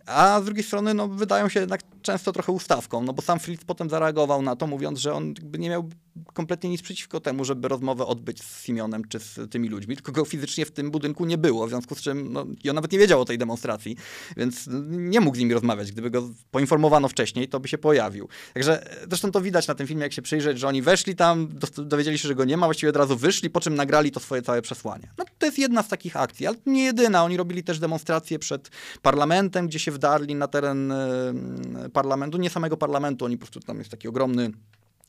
a 0.05 0.41
z 0.41 0.45
drugiej 0.45 0.63
strony 0.63 0.93
no, 0.93 1.07
wydają 1.07 1.49
się 1.49 1.59
jednak 1.59 1.81
często 2.01 2.31
trochę 2.31 2.51
ustawką, 2.51 3.03
no 3.03 3.13
bo 3.13 3.21
sam 3.21 3.39
Fritz 3.39 3.65
potem 3.65 3.89
zareagował 3.89 4.41
na 4.41 4.55
to, 4.55 4.67
mówiąc, 4.67 4.99
że 4.99 5.13
on 5.13 5.33
nie 5.57 5.69
miał 5.69 5.89
kompletnie 6.33 6.69
nic 6.69 6.81
przeciwko 6.81 7.19
temu, 7.19 7.45
żeby 7.45 7.67
rozmowę 7.67 8.05
odbyć 8.05 8.43
z 8.43 8.63
Simionem 8.63 9.01
czy 9.09 9.19
z 9.19 9.51
tymi 9.51 9.69
ludźmi, 9.69 9.95
tylko 9.95 10.11
go 10.11 10.25
fizycznie 10.25 10.65
w 10.65 10.71
tym 10.71 10.91
budynku 10.91 11.25
nie 11.25 11.37
było, 11.37 11.67
w 11.67 11.69
związku 11.69 11.95
z 11.95 12.01
czym 12.01 12.33
no, 12.33 12.45
i 12.63 12.69
on 12.69 12.75
nawet 12.75 12.91
nie 12.91 12.99
wiedział 12.99 13.21
o 13.21 13.25
tej 13.25 13.37
demonstracji, 13.37 13.97
więc 14.37 14.69
nie 14.87 15.21
mógł 15.21 15.37
z 15.37 15.39
nimi 15.39 15.53
rozmawiać. 15.53 15.91
Gdyby 15.91 16.09
go 16.09 16.29
poinformowano 16.51 17.07
wcześniej, 17.07 17.47
to 17.47 17.59
by 17.59 17.67
się 17.67 17.77
pojawił. 17.77 18.27
Także 18.53 18.89
zresztą 19.07 19.31
to 19.31 19.41
widać 19.41 19.67
na 19.67 19.75
tym 19.75 19.87
filmie, 19.87 20.03
jak 20.07 20.13
się 20.13 20.21
przyjrzeć, 20.21 20.59
że 20.59 20.67
oni 20.67 20.81
weszli 20.81 21.15
tam, 21.15 21.49
dowiedzieli 21.77 22.17
się, 22.17 22.27
że 22.27 22.35
go 22.35 22.45
nie 22.45 22.57
ma, 22.57 22.67
właściwie 22.67 22.89
od 22.89 22.95
razu 22.95 23.17
wyszli, 23.17 23.49
po 23.49 23.59
czym 23.59 23.75
nagrali 23.75 24.11
to 24.11 24.19
swoje 24.19 24.41
całe 24.41 24.61
przesłanie. 24.61 25.11
No 25.17 25.25
to 25.37 25.45
jest 25.45 25.59
jedna 25.59 25.83
z 25.83 25.87
takich 25.87 26.17
akcji, 26.17 26.47
ale 26.47 26.57
nie 26.65 26.83
jedyna. 26.83 27.23
Oni 27.23 27.37
robili 27.37 27.63
też 27.63 27.79
demonstracje 27.79 28.39
przed 28.39 28.69
parlamentem, 29.01 29.67
gdzie 29.67 29.79
się 29.79 29.91
wdarli 29.91 30.35
na 30.35 30.47
teren 30.47 30.93
parlamentu, 31.93 32.37
nie 32.37 32.49
samego 32.49 32.77
parlamentu, 32.77 33.25
oni 33.25 33.37
po 33.37 33.45
prostu 33.45 33.59
tam 33.59 33.77
jest 33.77 33.91
taki 33.91 34.07
ogromny 34.07 34.51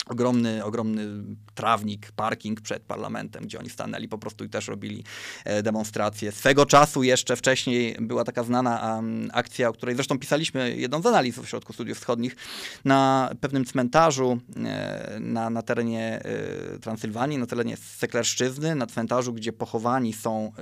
ogromny, 0.08 0.64
ogromny 0.64 1.06
trawnik, 1.54 2.12
parking 2.12 2.60
przed 2.60 2.82
parlamentem, 2.82 3.44
gdzie 3.44 3.58
oni 3.58 3.70
stanęli 3.70 4.08
po 4.08 4.18
prostu 4.18 4.44
i 4.44 4.48
też 4.48 4.68
robili 4.68 5.04
e, 5.44 5.62
demonstracje. 5.62 6.32
Swego 6.32 6.66
czasu 6.66 7.02
jeszcze 7.02 7.36
wcześniej 7.36 7.96
była 8.00 8.24
taka 8.24 8.44
znana 8.44 9.02
akcja, 9.32 9.68
o 9.68 9.72
której 9.72 9.94
zresztą 9.94 10.18
pisaliśmy 10.18 10.76
jedną 10.76 11.02
z 11.02 11.06
analiz 11.06 11.36
w 11.36 11.38
Ośrodku 11.38 11.72
Studiów 11.72 11.98
Wschodnich, 11.98 12.36
na 12.84 13.30
pewnym 13.40 13.64
cmentarzu 13.64 14.40
e, 14.56 15.16
na, 15.20 15.50
na 15.50 15.62
terenie 15.62 16.20
e, 16.24 16.78
Transylwanii, 16.78 17.38
na 17.38 17.46
terenie 17.46 17.76
Seklerszczyzny, 17.76 18.74
na 18.74 18.86
cmentarzu, 18.86 19.32
gdzie 19.32 19.52
pochowani 19.52 20.12
są 20.12 20.52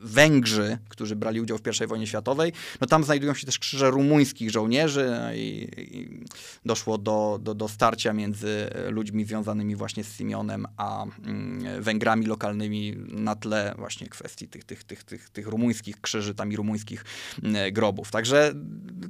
Węgrzy, 0.00 0.78
którzy 0.88 1.16
brali 1.16 1.40
udział 1.40 1.58
w 1.58 1.82
I 1.82 1.86
wojnie 1.86 2.06
światowej. 2.06 2.52
No 2.80 2.86
tam 2.86 3.04
znajdują 3.04 3.34
się 3.34 3.46
też 3.46 3.58
krzyże 3.58 3.90
rumuńskich 3.90 4.50
żołnierzy 4.50 5.16
i, 5.34 5.68
i 5.78 6.24
doszło 6.64 6.98
do, 6.98 7.38
do, 7.42 7.54
do 7.54 7.68
starcia 7.68 8.12
między 8.12 8.70
ludźmi 8.90 9.24
związanymi 9.24 9.76
właśnie 9.76 10.04
z 10.04 10.16
Simeonem, 10.16 10.66
a 10.76 11.04
mm, 11.04 11.82
Węgrami 11.82 12.26
lokalnymi 12.26 12.96
na 13.08 13.36
tle 13.36 13.74
właśnie 13.78 14.06
kwestii 14.06 14.48
tych, 14.48 14.64
tych, 14.64 14.84
tych, 14.84 15.04
tych, 15.04 15.30
tych 15.30 15.46
rumuńskich 15.46 16.00
krzyży, 16.00 16.34
tam 16.34 16.52
i 16.52 16.56
rumuńskich 16.56 17.04
mm, 17.42 17.72
grobów. 17.72 18.10
Także 18.10 18.52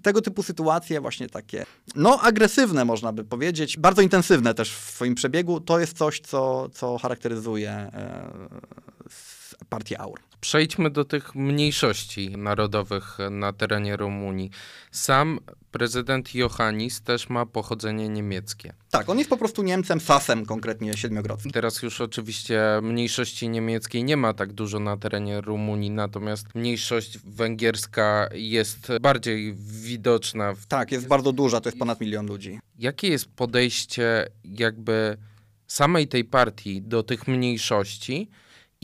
tego 0.03 0.21
typu 0.21 0.43
sytuacje 0.43 1.01
właśnie 1.01 1.29
takie, 1.29 1.67
no 1.95 2.21
agresywne 2.21 2.85
można 2.85 3.13
by 3.13 3.25
powiedzieć, 3.25 3.77
bardzo 3.77 4.03
intensywne 4.03 4.55
też 4.55 4.75
w 4.75 4.91
swoim 4.91 5.15
przebiegu, 5.15 5.61
to 5.61 5.81
jest 5.81 5.99
coś, 5.99 6.21
co, 6.21 6.69
co 6.69 6.99
charakteryzuje 6.99 7.71
e, 7.71 8.33
partię 9.69 10.01
AUR. 10.01 10.21
Przejdźmy 10.45 10.91
do 10.91 11.05
tych 11.05 11.35
mniejszości 11.35 12.31
narodowych 12.31 13.19
na 13.31 13.53
terenie 13.53 13.97
Rumunii. 13.97 14.51
Sam 14.91 15.39
prezydent 15.71 16.35
Johannis 16.35 17.03
też 17.03 17.29
ma 17.29 17.47
pochodzenie 17.47 18.09
niemieckie. 18.09 18.75
Tak, 18.91 19.09
on 19.09 19.19
jest 19.19 19.31
po 19.31 19.37
prostu 19.37 19.63
Niemcem, 19.63 20.01
Sasem 20.01 20.47
konkretnie 20.47 20.97
siedmiogrodzkim. 20.97 21.53
Teraz 21.53 21.83
już 21.83 22.01
oczywiście 22.01 22.63
mniejszości 22.83 23.49
niemieckiej 23.49 24.05
nie 24.05 24.17
ma 24.17 24.35
tak 24.35 24.53
dużo 24.53 24.81
na 24.81 24.97
terenie 24.97 25.41
Rumunii, 25.41 25.91
natomiast 25.91 26.55
mniejszość 26.55 27.19
węgierska 27.19 28.29
jest 28.33 28.93
bardziej 29.01 29.55
widoczna. 29.83 30.55
Tak, 30.69 30.93
jest 30.93 31.07
bardzo 31.07 31.33
duża, 31.33 31.61
to 31.61 31.69
jest 31.69 31.79
ponad 31.79 32.01
milion 32.01 32.27
ludzi. 32.27 32.59
Jakie 32.79 33.09
jest 33.09 33.27
podejście 33.27 34.29
jakby 34.45 35.17
samej 35.67 36.09
tej 36.09 36.25
partii 36.25 36.83
do 36.83 37.03
tych 37.03 37.29
mniejszości 37.29 38.31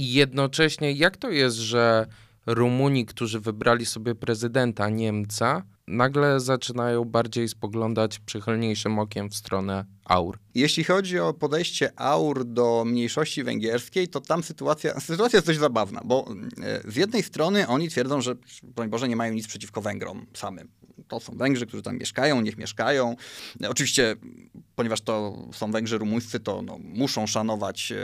i 0.00 0.12
jednocześnie 0.12 0.92
jak 0.92 1.16
to 1.16 1.30
jest, 1.30 1.56
że 1.56 2.06
Rumuni, 2.46 3.06
którzy 3.06 3.40
wybrali 3.40 3.86
sobie 3.86 4.14
prezydenta 4.14 4.88
Niemca, 4.88 5.62
nagle 5.86 6.40
zaczynają 6.40 7.04
bardziej 7.04 7.48
spoglądać 7.48 8.18
przychylniejszym 8.18 8.98
okiem 8.98 9.30
w 9.30 9.34
stronę 9.34 9.84
aur. 10.04 10.38
Jeśli 10.54 10.84
chodzi 10.84 11.18
o 11.18 11.34
podejście 11.34 11.92
aur 11.96 12.44
do 12.44 12.84
mniejszości 12.86 13.44
węgierskiej, 13.44 14.08
to 14.08 14.20
tam 14.20 14.42
sytuacja, 14.42 15.00
sytuacja 15.10 15.36
jest 15.36 15.46
dość 15.46 15.58
zabawna, 15.58 16.00
bo 16.04 16.26
e, 16.62 16.90
z 16.92 16.96
jednej 16.96 17.22
strony 17.22 17.68
oni 17.68 17.88
twierdzą, 17.88 18.20
że 18.20 18.34
broń 18.62 18.88
Boże 18.88 19.08
nie 19.08 19.16
mają 19.16 19.32
nic 19.32 19.46
przeciwko 19.46 19.80
Węgrom 19.80 20.26
samym. 20.34 20.68
To 21.08 21.20
są 21.20 21.36
Węgrzy, 21.36 21.66
którzy 21.66 21.82
tam 21.82 21.98
mieszkają, 21.98 22.40
niech 22.40 22.58
mieszkają. 22.58 23.16
Oczywiście, 23.68 24.16
ponieważ 24.76 25.00
to 25.00 25.46
są 25.52 25.70
Węgrzy 25.70 25.98
rumuńscy, 25.98 26.40
to 26.40 26.62
no, 26.62 26.78
muszą 26.78 27.26
szanować 27.26 27.92
e, 27.92 27.96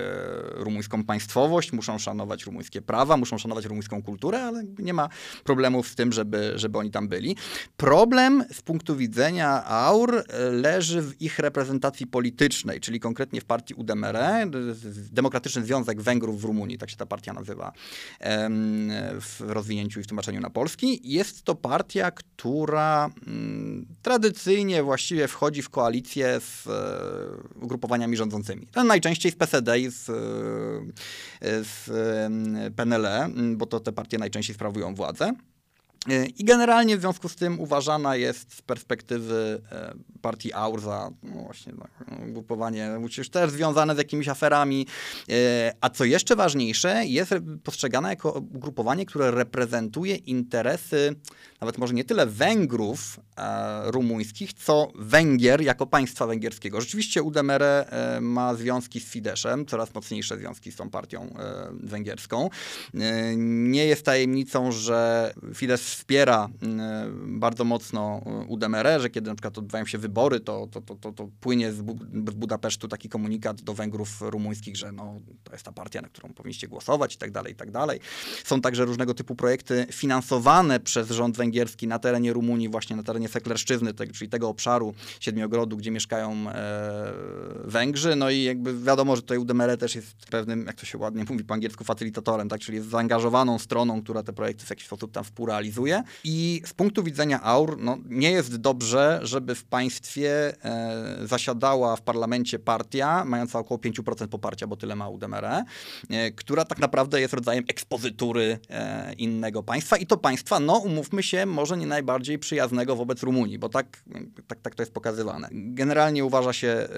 rumuńską 0.53 1.05
państwowość, 1.05 1.73
muszą 1.73 1.99
szanować 1.99 2.45
rumuńskie 2.45 2.83
prawa, 2.83 3.17
muszą 3.17 3.39
szanować 3.39 3.65
rumuńską 3.65 4.03
kulturę, 4.03 4.43
ale 4.43 4.65
nie 4.79 4.95
ma 4.95 5.09
problemów 5.45 5.89
z 5.89 5.95
tym, 5.95 6.13
żeby, 6.13 6.53
żeby 6.57 6.79
oni 6.79 6.91
tam 6.91 7.09
byli. 7.09 7.37
Problem 7.77 8.45
z 8.53 8.63
punktu 8.63 8.97
widzenia 8.97 9.65
aur 9.65 10.17
e, 10.17 10.51
leży 10.51 11.03
w 11.03 11.23
ich 11.23 11.39
reprezentacji 11.39 12.07
politycznej, 12.07 12.81
czyli 12.81 13.01
konkretnie 13.01 13.41
w 13.41 13.45
partii 13.45 13.75
UDMR, 13.75 14.17
Demokratyczny 15.13 15.65
Związek 15.65 16.03
Węgrów 16.03 16.41
w 16.41 16.45
Rumunii, 16.45 16.79
tak 16.79 16.91
się 16.91 16.97
ta 16.97 17.07
partia 17.07 17.33
nazywa 17.33 17.73
w 19.21 19.41
rozwinięciu 19.41 20.01
i 20.01 20.03
w 20.03 20.07
tłumaczeniu 20.07 20.41
na 20.41 20.51
polski. 20.51 21.01
Jest 21.05 21.43
to 21.43 21.55
partia, 21.55 22.11
która 22.11 22.86
mm, 23.27 23.87
tradycyjnie 24.03 24.83
właściwie 24.83 25.29
wchodzi 25.29 25.63
w 25.63 25.71
koalicję 25.71 26.41
z 26.41 26.67
e, 26.67 27.61
ugrupowaniami 27.61 28.17
rządzącymi. 28.17 28.67
najczęściej 28.85 29.33
z 29.33 29.37
PSD 29.37 29.79
i 29.79 29.91
z, 29.91 30.09
e, 30.09 30.15
z 31.65 31.89
e, 31.89 32.71
PNL, 32.71 33.07
bo 33.57 33.67
to 33.67 33.81
te 33.81 33.93
partie 33.93 34.19
najczęściej 34.19 34.55
sprawują 34.55 34.95
władzę. 34.95 35.33
I 36.37 36.45
generalnie 36.45 36.97
w 36.97 37.01
związku 37.01 37.29
z 37.29 37.37
tym 37.37 37.61
uważana 37.61 38.17
jest 38.17 38.55
z 38.55 38.63
perspektywy 38.63 39.63
e, 39.73 39.95
partii 40.21 40.53
AUR 40.53 40.81
za 40.81 41.11
no 41.23 41.43
właśnie 41.43 41.73
no, 41.79 41.87
ugrupowanie 42.29 42.91
już 43.19 43.31
też 43.31 43.51
związane 43.51 43.95
z 43.95 43.99
jakimiś 43.99 44.29
aferami. 44.29 44.87
E, 45.29 45.73
a 45.81 45.91
co 45.91 46.05
jeszcze 46.05 46.37
ważniejsze, 46.37 47.07
jest 47.07 47.35
postrzegane 47.65 48.09
jako 48.09 48.33
ugrupowanie, 48.33 49.07
które 49.07 49.31
reprezentuje 49.31 50.17
interesy 50.17 51.17
nawet 51.61 51.79
może 51.79 51.95
nie 51.95 52.05
tyle 52.05 52.27
Węgrów 52.27 53.21
e, 53.37 53.91
rumuńskich, 53.91 54.53
co 54.53 54.93
Węgier 54.95 55.61
jako 55.61 55.87
państwa 55.87 56.27
węgierskiego. 56.27 56.81
Rzeczywiście 56.81 57.23
UDMR 57.23 57.63
ma 58.21 58.55
związki 58.55 59.01
z 59.01 59.05
Fideszem, 59.05 59.67
coraz 59.67 59.95
mocniejsze 59.95 60.37
związki 60.37 60.73
z 60.73 60.77
tą 60.77 60.91
partią 60.91 61.35
węgierską. 61.73 62.51
Nie 63.37 63.87
jest 63.87 64.03
tajemnicą, 64.03 64.73
że 64.73 65.33
Fidesz 65.55 65.96
wspiera 65.97 66.49
mm, 66.63 67.41
bardzo 67.41 67.65
mocno 67.65 68.21
y, 68.43 68.47
UDMR, 68.47 68.87
że 69.01 69.11
kiedy 69.11 69.31
na 69.31 69.35
przykład 69.35 69.59
odbywają 69.59 69.87
się 69.87 69.99
wybory, 69.99 70.41
to, 70.41 70.69
to, 70.71 70.81
to, 70.81 71.13
to, 71.13 71.29
płynie 71.41 71.73
z, 71.73 71.83
Budapesztu 72.37 72.89
taki 72.89 73.09
komunikat 73.09 73.63
do 73.63 73.75
Węgrów 73.75 74.21
rumuńskich, 74.21 74.77
że 74.77 74.93
no, 74.93 75.21
to 75.45 75.53
jest 75.53 75.65
ta 75.65 75.73
partia, 75.73 76.03
na 76.03 76.09
którą 76.09 76.35
powinniście 76.35 76.69
głosować 76.69 77.15
i 77.15 77.19
tak 77.19 77.31
dalej, 77.31 77.53
i 77.53 77.57
tak 77.57 77.71
dalej. 77.71 78.01
Są 78.45 78.61
także 78.61 78.85
różnego 78.85 79.15
typu 79.15 79.35
projekty 79.35 79.87
finansowane 79.93 80.81
przez 80.81 81.11
rząd 81.11 81.37
węgierski 81.37 81.87
na 81.87 81.99
terenie 81.99 82.33
Rumunii, 82.33 82.69
właśnie 82.69 82.97
na 82.97 83.03
terenie 83.03 83.29
Seklerszczyzny, 83.29 83.95
te, 83.95 84.07
czyli 84.07 84.31
tego 84.31 84.49
obszaru 84.49 84.95
Siedmiogrodu, 85.21 85.77
gdzie 85.77 85.91
mieszkają 85.91 86.33
e, 86.33 87.13
Węgrzy. 87.65 88.17
No 88.17 88.31
i 88.31 88.43
jakby 88.43 88.81
wiadomo, 88.81 89.17
że 89.17 89.23
tutaj 89.23 89.39
UDMR 89.39 89.79
też 89.79 89.95
jest 89.95 90.17
pewnym, 90.31 90.67
jak 90.67 90.77
to 90.77 90.87
się 90.87 90.99
ładnie 90.99 91.25
mówi 91.29 91.45
po 91.45 91.55
angielsku, 91.55 91.85
facylitatorem, 91.85 92.49
tak? 92.49 92.61
czyli 92.61 92.77
jest 92.77 92.89
zaangażowaną 92.89 93.59
stroną, 93.59 94.03
która 94.03 94.23
te 94.23 94.33
projekty 94.33 94.67
w 94.67 94.71
jakiś 94.71 94.87
sposób 94.87 95.13
tam 95.13 95.25
współrealizuje 95.25 95.76
i 96.25 96.63
z 96.65 96.75
punktu 96.75 97.03
widzenia 97.03 97.43
aur 97.43 97.79
no, 97.79 97.99
nie 98.09 98.31
jest 98.31 98.57
dobrze, 98.57 99.21
żeby 99.23 99.55
w 99.55 99.65
państwie 99.65 100.55
e, 100.65 101.17
zasiadała 101.25 101.97
w 101.97 102.03
parlamencie 102.03 102.59
partia 102.59 103.25
mająca 103.25 103.59
około 103.59 103.81
5% 103.81 104.29
poparcia, 104.29 104.67
bo 104.67 104.77
tyle 104.77 104.97
ma 104.97 105.09
UDMR, 105.09 105.45
e, 105.45 105.65
która 106.31 106.65
tak 106.65 106.79
naprawdę 106.79 107.21
jest 107.21 107.35
rodzajem 107.35 107.65
ekspozytury 107.69 108.59
e, 108.71 109.13
innego 109.13 109.63
państwa 109.63 109.97
i 109.97 110.07
to 110.07 110.17
państwa, 110.17 110.61
no 110.61 110.77
umówmy 110.77 111.23
się, 111.23 111.47
może 111.47 111.77
nie 111.77 111.87
najbardziej 111.87 112.39
przyjaznego 112.39 112.97
wobec 112.97 113.23
Rumunii, 113.23 113.59
bo 113.59 113.69
tak, 113.69 114.03
tak, 114.47 114.61
tak 114.61 114.75
to 114.75 114.83
jest 114.83 114.93
pokazywane. 114.93 115.49
Generalnie 115.53 116.25
uważa 116.25 116.53
się 116.53 116.69
e, 116.69 116.89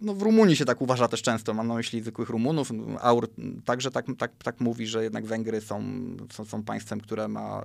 no 0.00 0.14
w 0.14 0.22
Rumunii 0.22 0.56
się 0.56 0.64
tak 0.64 0.82
uważa 0.82 1.08
też 1.08 1.22
często, 1.22 1.54
mam 1.54 1.68
na 1.68 1.74
myśli 1.74 2.00
zwykłych 2.00 2.28
Rumunów. 2.28 2.70
Aur 3.00 3.28
także 3.64 3.90
tak, 3.90 4.06
tak, 4.18 4.32
tak 4.44 4.60
mówi, 4.60 4.86
że 4.86 5.04
jednak 5.04 5.26
Węgry 5.26 5.60
są, 5.60 5.82
są, 6.32 6.44
są 6.44 6.62
państwem, 6.62 7.00
które 7.00 7.28
ma 7.28 7.62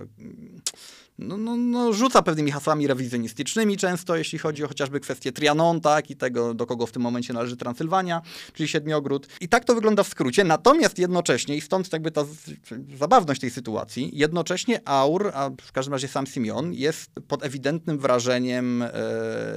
no, 1.21 1.37
no, 1.37 1.57
no, 1.57 1.93
rzuca 1.93 2.21
pewnymi 2.21 2.51
hasłami 2.51 2.87
rewizjonistycznymi 2.87 3.77
często, 3.77 4.15
jeśli 4.15 4.39
chodzi 4.39 4.63
o 4.63 4.67
chociażby 4.67 4.99
kwestię 4.99 5.31
Trianon, 5.31 5.81
tak, 5.81 6.11
i 6.11 6.15
tego, 6.15 6.53
do 6.53 6.65
kogo 6.65 6.85
w 6.85 6.91
tym 6.91 7.01
momencie 7.01 7.33
należy 7.33 7.57
Transylwania, 7.57 8.21
czyli 8.53 8.69
Siedmiogród. 8.69 9.27
I 9.41 9.49
tak 9.49 9.65
to 9.65 9.75
wygląda 9.75 10.03
w 10.03 10.07
skrócie. 10.07 10.43
Natomiast 10.43 10.99
jednocześnie, 10.99 11.55
i 11.55 11.61
stąd 11.61 11.93
jakby 11.93 12.11
ta 12.11 12.25
zabawność 12.99 13.41
tej 13.41 13.49
sytuacji, 13.49 14.11
jednocześnie 14.13 14.81
Aur, 14.85 15.31
a 15.33 15.49
w 15.61 15.71
każdym 15.71 15.93
razie 15.93 16.07
sam 16.07 16.27
Simeon, 16.27 16.73
jest 16.73 17.11
pod 17.27 17.45
ewidentnym 17.45 17.99
wrażeniem 17.99 18.81
e, 18.81 18.89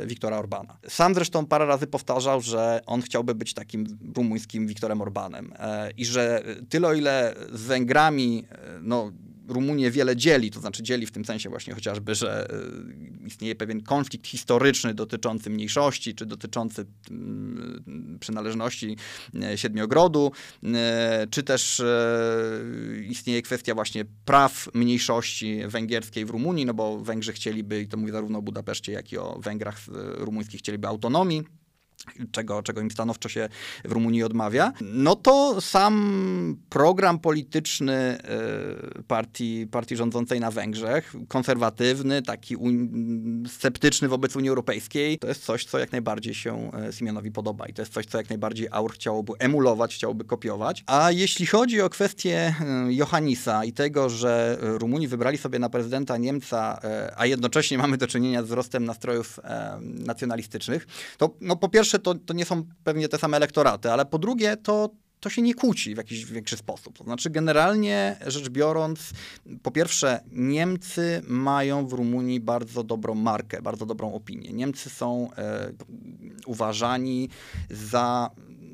Wiktora 0.06 0.38
Orbana. 0.38 0.76
Sam 0.88 1.14
zresztą 1.14 1.46
parę 1.46 1.66
razy 1.66 1.86
powtarzał, 1.86 2.40
że 2.40 2.80
on 2.86 3.02
chciałby 3.02 3.34
być 3.34 3.54
takim 3.54 3.86
rumuńskim 4.16 4.66
Wiktorem 4.66 5.00
Orbanem 5.00 5.52
e, 5.58 5.90
i 5.90 6.04
że 6.04 6.42
tyle, 6.68 6.88
o 6.88 6.94
ile 6.94 7.34
z 7.52 7.62
Węgrami, 7.62 8.46
e, 8.50 8.78
no 8.82 9.12
Rumunię 9.48 9.90
wiele 9.90 10.16
dzieli, 10.16 10.50
to 10.50 10.60
znaczy 10.60 10.82
dzieli 10.82 11.06
w 11.06 11.10
tym 11.10 11.24
sensie 11.24 11.50
właśnie 11.50 11.74
chociażby, 11.74 12.14
że 12.14 12.50
e, 12.50 13.26
istnieje 13.26 13.54
pewien 13.54 13.82
konflikt 13.82 14.26
historyczny 14.26 14.94
dotyczący 14.94 15.50
mniejszości, 15.50 16.14
czy 16.14 16.26
dotyczący 16.26 16.86
mm, 17.10 18.18
przynależności 18.20 18.96
e, 19.42 19.58
Siedmiogrodu, 19.58 20.32
e, 20.64 21.26
czy 21.30 21.42
też 21.42 21.82
istnieje 23.08 23.42
kwestia 23.42 23.74
właśnie 23.74 24.04
praw 24.24 24.68
mniejszości 24.74 25.60
węgierskiej 25.66 26.24
w 26.24 26.30
Rumunii, 26.30 26.66
no 26.66 26.74
bo 26.74 26.98
Węgrzy 26.98 27.32
chcieliby, 27.32 27.80
i 27.80 27.88
to 27.88 27.96
mówię 27.96 28.12
zarówno 28.12 28.38
o 28.38 28.42
Budapeszcie, 28.42 28.92
jak 28.92 29.12
i 29.12 29.18
o 29.18 29.40
Węgrach 29.42 29.78
rumuńskich, 30.18 30.60
chcieliby 30.60 30.88
autonomii 30.88 31.44
czego, 32.32 32.62
czego 32.62 32.80
im 32.80 32.90
stanowczo 32.90 33.28
się 33.28 33.48
w 33.84 33.92
Rumunii 33.92 34.22
odmawia, 34.22 34.72
no 34.80 35.16
to 35.16 35.60
sam 35.60 36.56
program 36.68 37.18
polityczny 37.18 37.94
e, 37.94 39.02
partii, 39.08 39.66
partii 39.70 39.96
rządzącej 39.96 40.40
na 40.40 40.50
Węgrzech, 40.50 41.14
konserwatywny, 41.28 42.22
taki 42.22 42.56
sceptyczny 43.48 44.08
wobec 44.08 44.36
Unii 44.36 44.48
Europejskiej, 44.48 45.18
to 45.18 45.28
jest 45.28 45.44
coś, 45.44 45.64
co 45.64 45.78
jak 45.78 45.92
najbardziej 45.92 46.34
się 46.34 46.70
e, 46.88 46.92
Simeonowi 46.92 47.32
podoba 47.32 47.66
i 47.66 47.72
to 47.72 47.82
jest 47.82 47.92
coś, 47.92 48.06
co 48.06 48.18
jak 48.18 48.28
najbardziej 48.28 48.68
Aur 48.70 48.92
chciałoby 48.92 49.32
emulować, 49.38 49.94
chciałoby 49.94 50.24
kopiować. 50.24 50.84
A 50.86 51.10
jeśli 51.10 51.46
chodzi 51.46 51.80
o 51.80 51.90
kwestię 51.90 52.54
e, 52.60 52.92
Johannisa 52.92 53.64
i 53.64 53.72
tego, 53.72 54.08
że 54.08 54.58
Rumuni 54.60 55.08
wybrali 55.08 55.38
sobie 55.38 55.58
na 55.58 55.68
prezydenta 55.68 56.16
Niemca, 56.16 56.80
a 57.16 57.26
jednocześnie 57.26 57.78
mamy 57.78 57.96
do 57.96 58.06
czynienia 58.06 58.42
z 58.42 58.46
wzrostem 58.46 58.84
nastrojów 58.84 59.40
nacjonalistycznych, 59.80 60.86
to 61.18 61.34
no, 61.40 61.56
po 61.56 61.68
pierwsze 61.68 61.93
pierwsze, 61.94 61.98
to, 61.98 62.26
to 62.26 62.34
nie 62.34 62.44
są 62.44 62.64
pewnie 62.84 63.08
te 63.08 63.18
same 63.18 63.36
elektoraty, 63.36 63.90
ale 63.90 64.06
po 64.06 64.18
drugie, 64.18 64.56
to, 64.56 64.90
to 65.20 65.30
się 65.30 65.42
nie 65.42 65.54
kłóci 65.54 65.94
w 65.94 65.96
jakiś 65.96 66.24
większy 66.24 66.56
sposób. 66.56 66.98
To 66.98 67.04
znaczy, 67.04 67.30
generalnie 67.30 68.16
rzecz 68.26 68.48
biorąc, 68.48 69.10
po 69.62 69.70
pierwsze, 69.70 70.20
Niemcy 70.32 71.22
mają 71.26 71.86
w 71.86 71.92
Rumunii 71.92 72.40
bardzo 72.40 72.82
dobrą 72.82 73.14
markę, 73.14 73.62
bardzo 73.62 73.86
dobrą 73.86 74.14
opinię. 74.14 74.52
Niemcy 74.52 74.90
są 74.90 75.30
e, 75.36 75.72
uważani 76.46 77.28
za, 77.70 78.30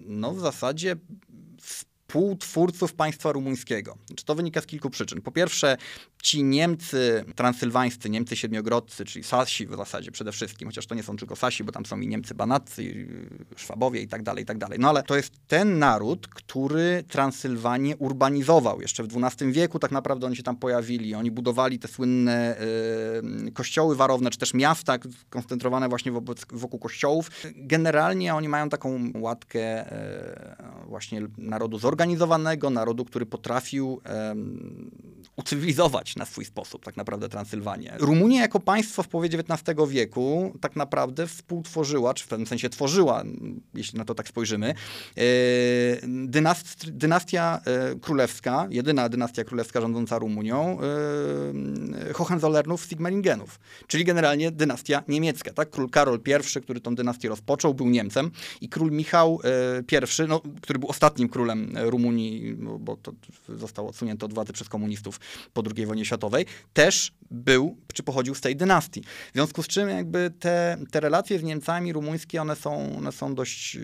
no 0.07 0.35
w 0.35 0.41
zasadzie 0.41 0.97
współtwórców 2.11 2.95
państwa 2.95 3.33
rumuńskiego. 3.33 3.97
Czy 4.17 4.25
to 4.25 4.35
wynika 4.35 4.61
z 4.61 4.67
kilku 4.67 4.91
przyczyn. 4.91 5.23
Po 5.23 5.33
pierwsze, 5.33 5.77
ci 6.23 6.45
Niemcy 6.45 7.25
transylwańscy, 7.37 8.11
Niemcy 8.11 8.37
siedmiogrodcy, 8.37 9.05
czyli 9.05 9.25
Sasi 9.25 9.67
w 9.67 9.77
zasadzie 9.77 10.11
przede 10.11 10.33
wszystkim, 10.33 10.69
chociaż 10.69 10.87
to 10.87 10.95
nie 10.95 11.03
są 11.03 11.17
tylko 11.17 11.37
Sasi, 11.37 11.65
bo 11.65 11.73
tam 11.73 11.87
są 11.87 12.01
i 12.01 12.09
Niemcy 12.09 12.35
banatcy, 12.35 13.09
Szwabowie 13.57 14.03
i 14.03 14.09
tak 14.09 14.23
dalej, 14.23 14.43
i 14.43 14.47
tak 14.47 14.59
dalej. 14.59 14.79
No 14.79 14.89
ale 14.89 15.03
to 15.03 15.17
jest 15.17 15.33
ten 15.49 15.79
naród, 15.79 16.29
który 16.29 17.05
Transylwanię 17.09 17.97
urbanizował. 17.97 18.81
Jeszcze 18.81 19.03
w 19.03 19.25
XII 19.25 19.53
wieku 19.53 19.79
tak 19.79 19.91
naprawdę 19.91 20.27
oni 20.27 20.37
się 20.37 20.43
tam 20.43 20.57
pojawili. 20.57 21.15
Oni 21.15 21.31
budowali 21.31 21.79
te 21.79 21.89
słynne 21.89 22.57
y, 23.49 23.53
kościoły 23.53 23.97
warowne, 23.97 24.31
czy 24.31 24.39
też 24.39 24.55
miasta 24.55 24.99
skoncentrowane 25.27 25.89
właśnie 25.89 26.13
wobec, 26.13 26.47
wokół 26.53 26.81
kościołów. 26.81 27.31
Generalnie 27.57 28.35
oni 28.35 28.49
mają 28.49 28.69
taką 28.69 29.13
łatkę 29.15 29.93
y, 29.93 30.87
właśnie 30.87 31.23
narodu 31.39 31.79
zorganizowanego, 31.79 32.00
narodu, 32.71 33.05
który 33.05 33.27
potrafił 33.27 34.01
ucywilizować 35.37 36.17
na 36.17 36.25
swój 36.25 36.45
sposób 36.45 36.85
tak 36.85 36.97
naprawdę 36.97 37.29
Transylwanię. 37.29 37.95
Rumunia 37.99 38.41
jako 38.41 38.61
państwo 38.61 39.03
w 39.03 39.09
połowie 39.09 39.29
XIX 39.29 39.79
wieku 39.89 40.55
tak 40.61 40.77
naprawdę 40.77 41.27
współtworzyła, 41.27 42.15
czy 42.15 42.25
w 42.25 42.29
pewnym 42.29 42.47
sensie 42.47 42.69
tworzyła, 42.69 43.23
jeśli 43.75 43.99
na 43.99 44.05
to 44.05 44.15
tak 44.15 44.29
spojrzymy, 44.29 44.75
e, 46.31 46.41
dynaст, 46.41 46.91
dynastia 46.91 47.61
e, 47.65 47.95
królewska, 48.01 48.67
jedyna 48.71 49.09
dynastia 49.09 49.45
królewska 49.45 49.81
rządząca 49.81 50.19
Rumunią, 50.19 50.79
e, 50.81 52.13
Hohenzollernów, 52.13 52.85
Sigmaringenów, 52.85 53.61
czyli 53.87 54.05
generalnie 54.05 54.51
dynastia 54.51 55.03
niemiecka. 55.09 55.53
Tak? 55.53 55.71
Król 55.71 55.91
Karol 55.91 56.21
I, 56.57 56.61
który 56.61 56.81
tą 56.81 56.95
dynastię 56.95 57.29
rozpoczął, 57.29 57.75
był 57.75 57.89
Niemcem 57.89 58.31
i 58.61 58.69
król 58.69 58.91
Michał 58.91 59.41
I, 59.93 60.29
no, 60.29 60.43
który 60.61 60.79
był 60.79 60.89
ostatnim 60.89 61.29
królem 61.29 61.75
Rumunii, 61.79 62.55
bo 62.81 62.97
to 62.97 63.13
został 63.49 63.89
odsunięty 63.89 64.25
od 64.25 64.35
władzy 64.35 64.53
przez 64.53 64.69
komunistów 64.69 65.21
po 65.53 65.63
II 65.77 65.87
wojnie 65.87 66.05
światowej, 66.05 66.47
też 66.73 67.13
był, 67.31 67.77
czy 67.95 68.03
pochodził 68.03 68.35
z 68.35 68.41
tej 68.41 68.57
dynastii. 68.57 69.03
W 69.03 69.33
związku 69.35 69.63
z 69.63 69.67
czym 69.67 69.89
jakby 69.89 70.31
te, 70.39 70.77
te 70.91 71.01
relacje 71.01 71.39
z 71.39 71.43
Niemcami 71.43 71.93
rumuńskie, 71.93 72.43
one 72.43 72.57
są, 72.57 72.97
one 72.97 73.13
są 73.13 73.35
dość 73.35 73.79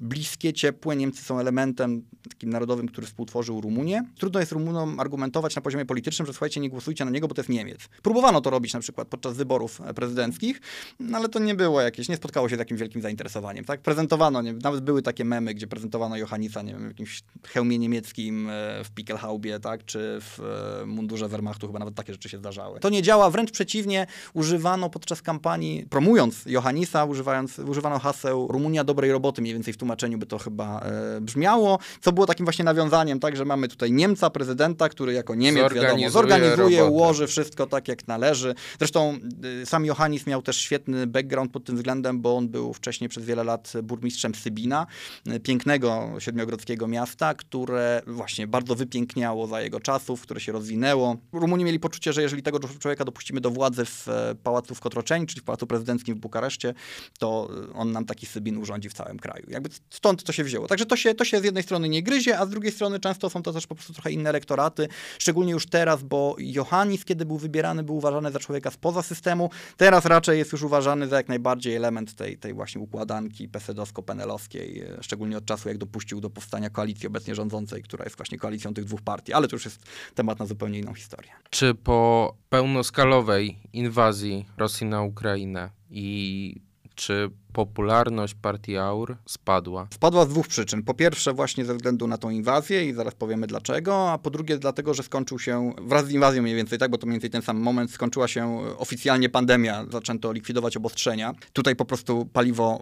bliskie, 0.00 0.52
ciepłe. 0.52 0.96
Niemcy 0.96 1.22
są 1.22 1.38
elementem 1.38 2.02
takim 2.28 2.50
narodowym, 2.50 2.88
który 2.88 3.06
współtworzył 3.06 3.60
Rumunię. 3.60 4.04
Trudno 4.18 4.40
jest 4.40 4.52
Rumunom 4.52 5.00
argumentować 5.00 5.56
na 5.56 5.62
poziomie 5.62 5.86
politycznym, 5.86 6.26
że 6.26 6.32
słuchajcie, 6.32 6.60
nie 6.60 6.70
głosujcie 6.70 7.04
na 7.04 7.10
niego, 7.10 7.28
bo 7.28 7.34
to 7.34 7.40
jest 7.40 7.48
Niemiec. 7.48 7.88
Próbowano 8.02 8.40
to 8.40 8.50
robić 8.50 8.74
na 8.74 8.80
przykład 8.80 9.08
podczas 9.08 9.36
wyborów 9.36 9.80
prezydenckich, 9.94 10.60
no 11.00 11.18
ale 11.18 11.28
to 11.28 11.38
nie 11.38 11.54
było 11.54 11.80
jakieś, 11.80 12.08
nie 12.08 12.16
spotkało 12.16 12.48
się 12.48 12.56
z 12.56 12.58
jakimś 12.58 12.80
wielkim 12.80 13.02
zainteresowaniem. 13.02 13.64
Tak? 13.64 13.80
Prezentowano, 13.80 14.42
nie, 14.42 14.52
nawet 14.52 14.84
były 14.84 15.02
takie 15.02 15.24
memy, 15.24 15.54
gdzie 15.54 15.66
prezentowano 15.66 16.16
Johannisa, 16.16 16.62
nie 16.62 16.72
wiem, 16.72 16.84
w 16.84 16.88
jakimś 16.88 17.22
hełmie 17.46 17.78
niemieckim 17.78 18.48
e, 18.50 18.84
w 18.84 18.90
Pickelhaubie, 18.90 19.60
tak? 19.60 19.84
czy 19.84 20.18
w 20.20 20.40
e, 20.82 20.86
mundurze 20.86 21.28
Wehrmachtu, 21.28 21.66
chyba 21.66 21.78
nawet 21.78 21.94
takie 21.94 22.12
rzeczy 22.12 22.28
się 22.28 22.38
zdarzały. 22.38 22.80
To 22.80 22.90
nie 22.90 23.02
działa, 23.02 23.30
wręcz 23.30 23.50
przeciwnie, 23.50 24.06
używano 24.34 24.90
podczas 24.90 25.22
kampanii, 25.22 25.86
promując 25.90 26.46
Johannisa, 26.46 27.04
używając, 27.04 27.58
używano 27.58 27.98
haseł 27.98 28.48
Rumunia 28.48 28.84
dobrej 28.84 29.12
roboty, 29.12 29.42
mniej 29.42 29.54
więcej 29.54 29.74
w 29.74 29.76
tłumaczeniu 29.76 29.89
by 30.18 30.26
to 30.26 30.38
chyba 30.38 30.80
e, 30.80 31.20
brzmiało, 31.20 31.78
co 32.00 32.12
było 32.12 32.26
takim 32.26 32.46
właśnie 32.46 32.64
nawiązaniem, 32.64 33.20
tak, 33.20 33.36
że 33.36 33.44
mamy 33.44 33.68
tutaj 33.68 33.92
Niemca, 33.92 34.30
prezydenta, 34.30 34.88
który 34.88 35.12
jako 35.12 35.34
Niemiec, 35.34 35.62
zorganizuje 35.62 35.88
wiadomo, 35.88 36.10
zorganizuje, 36.10 36.78
robotę. 36.78 36.84
ułoży 36.84 37.26
wszystko 37.26 37.66
tak, 37.66 37.88
jak 37.88 38.08
należy. 38.08 38.54
Zresztą 38.78 39.18
y, 39.62 39.66
sam 39.66 39.84
Johannis 39.84 40.26
miał 40.26 40.42
też 40.42 40.56
świetny 40.56 41.06
background 41.06 41.52
pod 41.52 41.64
tym 41.64 41.76
względem, 41.76 42.20
bo 42.20 42.36
on 42.36 42.48
był 42.48 42.72
wcześniej 42.72 43.08
przez 43.08 43.24
wiele 43.24 43.44
lat 43.44 43.72
burmistrzem 43.82 44.34
Sybina, 44.34 44.86
y, 45.28 45.40
pięknego 45.40 46.10
siedmiogrodzkiego 46.18 46.88
miasta, 46.88 47.34
które 47.34 48.02
właśnie 48.06 48.46
bardzo 48.46 48.74
wypiękniało 48.74 49.46
za 49.46 49.60
jego 49.60 49.80
czasów, 49.80 50.22
które 50.22 50.40
się 50.40 50.52
rozwinęło. 50.52 51.16
Rumuni 51.32 51.64
mieli 51.64 51.80
poczucie, 51.80 52.12
że 52.12 52.22
jeżeli 52.22 52.42
tego 52.42 52.58
człowieka 52.78 53.04
dopuścimy 53.04 53.40
do 53.40 53.50
władzy 53.50 53.84
w 53.84 54.08
e, 54.08 54.34
pałacu 54.42 54.74
w 54.74 54.80
Kotroczeni, 54.80 55.26
czyli 55.26 55.40
w 55.40 55.44
pałacu 55.44 55.66
prezydenckim 55.66 56.14
w 56.14 56.18
Bukareszcie, 56.18 56.74
to 57.18 57.50
on 57.74 57.92
nam 57.92 58.04
taki 58.04 58.26
Sybin 58.26 58.56
urządzi 58.58 58.88
w 58.88 58.92
całym 58.92 59.18
kraju. 59.18 59.46
Jakby 59.48 59.68
stąd 59.90 60.24
to 60.24 60.32
się 60.32 60.44
wzięło. 60.44 60.66
Także 60.66 60.86
to 60.86 60.96
się, 60.96 61.14
to 61.14 61.24
się 61.24 61.40
z 61.40 61.44
jednej 61.44 61.62
strony 61.62 61.88
nie 61.88 62.02
gryzie, 62.02 62.38
a 62.38 62.46
z 62.46 62.50
drugiej 62.50 62.72
strony 62.72 63.00
często 63.00 63.30
są 63.30 63.42
to 63.42 63.52
też 63.52 63.66
po 63.66 63.74
prostu 63.74 63.92
trochę 63.92 64.12
inne 64.12 64.30
elektoraty, 64.30 64.88
szczególnie 65.18 65.52
już 65.52 65.66
teraz, 65.66 66.02
bo 66.02 66.36
Johannis, 66.38 67.04
kiedy 67.04 67.26
był 67.26 67.38
wybierany, 67.38 67.82
był 67.82 67.96
uważany 67.96 68.30
za 68.30 68.38
człowieka 68.38 68.70
spoza 68.70 69.02
systemu, 69.02 69.50
teraz 69.76 70.04
raczej 70.04 70.38
jest 70.38 70.52
już 70.52 70.62
uważany 70.62 71.08
za 71.08 71.16
jak 71.16 71.28
najbardziej 71.28 71.74
element 71.76 72.14
tej, 72.14 72.38
tej 72.38 72.54
właśnie 72.54 72.80
układanki 72.80 73.48
pesedowsko-penelowskiej, 73.48 74.82
e, 74.82 75.02
szczególnie 75.02 75.38
od 75.38 75.44
czasu, 75.44 75.68
jak 75.68 75.78
dopuścił 75.78 76.20
do 76.20 76.30
powstania 76.30 76.70
koalicji 76.70 77.06
obecnie 77.06 77.34
rządzącej, 77.34 77.82
która 77.82 78.04
jest 78.04 78.16
właśnie 78.16 78.38
koalicją 78.38 78.74
tych 78.74 78.84
dwóch 78.84 79.02
partii, 79.02 79.32
ale 79.32 79.48
to 79.48 79.56
już 79.56 79.64
jest 79.64 79.82
temat 80.14 80.38
na 80.38 80.46
zupełnie 80.46 80.78
inną 80.78 80.94
historię. 80.94 81.30
Czy 81.50 81.74
po 81.74 82.34
pełnoskalowej 82.48 83.56
inwazji 83.72 84.46
Rosji 84.56 84.86
na 84.86 85.02
Ukrainę 85.02 85.70
i 85.90 86.69
czy 87.00 87.30
popularność 87.52 88.34
partii 88.34 88.76
AUR 88.76 89.16
spadła? 89.26 89.86
Spadła 89.94 90.24
z 90.24 90.28
dwóch 90.28 90.48
przyczyn. 90.48 90.82
Po 90.82 90.94
pierwsze 90.94 91.32
właśnie 91.32 91.64
ze 91.64 91.74
względu 91.74 92.06
na 92.06 92.18
tą 92.18 92.30
inwazję 92.30 92.88
i 92.88 92.92
zaraz 92.92 93.14
powiemy 93.14 93.46
dlaczego, 93.46 94.10
a 94.10 94.18
po 94.18 94.30
drugie 94.30 94.58
dlatego, 94.58 94.94
że 94.94 95.02
skończył 95.02 95.38
się 95.38 95.72
wraz 95.82 96.06
z 96.06 96.10
inwazją 96.10 96.42
mniej 96.42 96.54
więcej, 96.54 96.78
tak, 96.78 96.90
bo 96.90 96.98
to 96.98 97.06
mniej 97.06 97.14
więcej 97.14 97.30
ten 97.30 97.42
sam 97.42 97.56
moment 97.56 97.90
skończyła 97.90 98.28
się 98.28 98.60
oficjalnie 98.78 99.28
pandemia, 99.28 99.86
zaczęto 99.90 100.32
likwidować 100.32 100.76
obostrzenia. 100.76 101.32
Tutaj 101.52 101.76
po 101.76 101.84
prostu 101.84 102.26
paliwo 102.32 102.80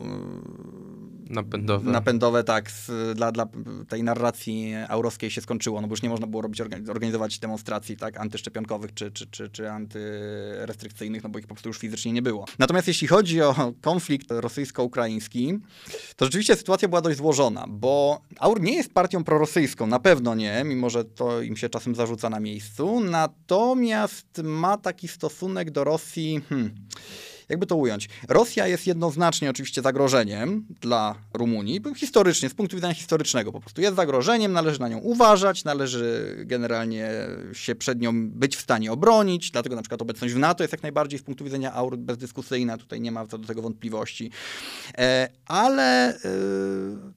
napędowe, 1.31 1.91
napędowe 1.91 2.45
tak, 2.45 2.71
z, 2.71 2.91
dla, 3.17 3.33
dla 3.33 3.47
tej 3.89 4.03
narracji 4.03 4.75
aurowskiej 4.89 5.31
się 5.31 5.41
skończyło, 5.41 5.81
no 5.81 5.89
bo 5.89 5.93
już 5.93 6.03
nie 6.03 6.09
można 6.09 6.27
było 6.27 6.43
robić, 6.43 6.61
organizować 6.89 7.39
demonstracji 7.39 7.97
tak, 7.97 8.21
antyszczepionkowych 8.21 8.95
czy, 8.95 9.11
czy, 9.11 9.27
czy, 9.27 9.49
czy 9.49 9.71
antyrestrykcyjnych, 9.71 11.23
no 11.23 11.29
bo 11.29 11.39
ich 11.39 11.47
po 11.47 11.55
prostu 11.55 11.69
już 11.69 11.79
fizycznie 11.79 12.13
nie 12.13 12.23
było. 12.23 12.45
Natomiast 12.59 12.89
jeśli 12.89 13.09
chodzi 13.09 13.43
o 13.43 13.73
konflikt 13.81 14.27
rosyjsko-ukraiński, 14.31 15.59
to 16.17 16.25
rzeczywiście 16.25 16.57
sytuacja 16.57 16.89
była 16.89 17.01
dość 17.01 17.19
złożona, 17.19 17.65
bo 17.69 18.21
AUR 18.39 18.61
nie 18.61 18.77
jest 18.77 18.95
partią 18.95 19.25
prorosyjską, 19.25 19.87
na 19.87 20.01
pewno 20.01 20.35
nie, 20.35 20.63
mimo 20.65 20.91
że 20.91 21.05
to 21.05 21.43
im 21.43 21.57
się 21.57 21.69
czasem 21.69 21.95
zarzuca 21.95 22.31
na 22.31 22.41
miejscu, 22.41 23.01
natomiast 23.01 24.43
ma 24.45 24.77
taki 24.77 25.09
stosunek 25.09 25.71
do 25.71 25.85
Rosji... 25.85 26.41
Hmm, 26.49 26.75
jakby 27.49 27.67
to 27.67 27.77
ująć? 27.77 28.09
Rosja 28.29 28.67
jest 28.67 28.87
jednoznacznie 28.87 29.51
oczywiście 29.51 29.83
zagrożeniem 29.83 30.67
dla 30.81 31.15
Rumunii, 31.35 31.81
historycznie, 31.97 32.49
z 32.49 32.55
punktu 32.55 32.77
widzenia 32.77 32.95
historycznego 32.95 33.53
po 33.53 33.61
prostu. 33.61 33.81
Jest 33.81 33.97
zagrożeniem, 33.97 34.53
należy 34.53 34.81
na 34.81 34.89
nią 34.89 34.99
uważać, 34.99 35.65
należy 35.65 36.37
generalnie 36.47 37.11
się 37.53 37.75
przed 37.75 38.01
nią 38.01 38.31
być 38.31 38.57
w 38.57 38.61
stanie 38.61 38.93
obronić, 38.93 39.51
dlatego 39.51 39.77
na 39.77 39.83
przykład 39.83 40.03
obecność 40.03 40.35
w 40.35 40.39
NATO 40.39 40.65
jest 40.65 40.73
jak 40.73 40.83
najbardziej 40.83 41.19
z 41.19 41.23
punktu 41.23 41.45
widzenia 41.45 41.73
aur 41.73 41.97
bezdyskusyjna, 41.97 42.77
tutaj 42.77 43.01
nie 43.01 43.13
ma 43.13 43.27
co 43.27 43.39
do 43.39 43.47
tego 43.47 43.63
wątpliwości. 43.63 44.31
E, 44.99 45.29
ale 45.47 46.15
e, 46.15 46.19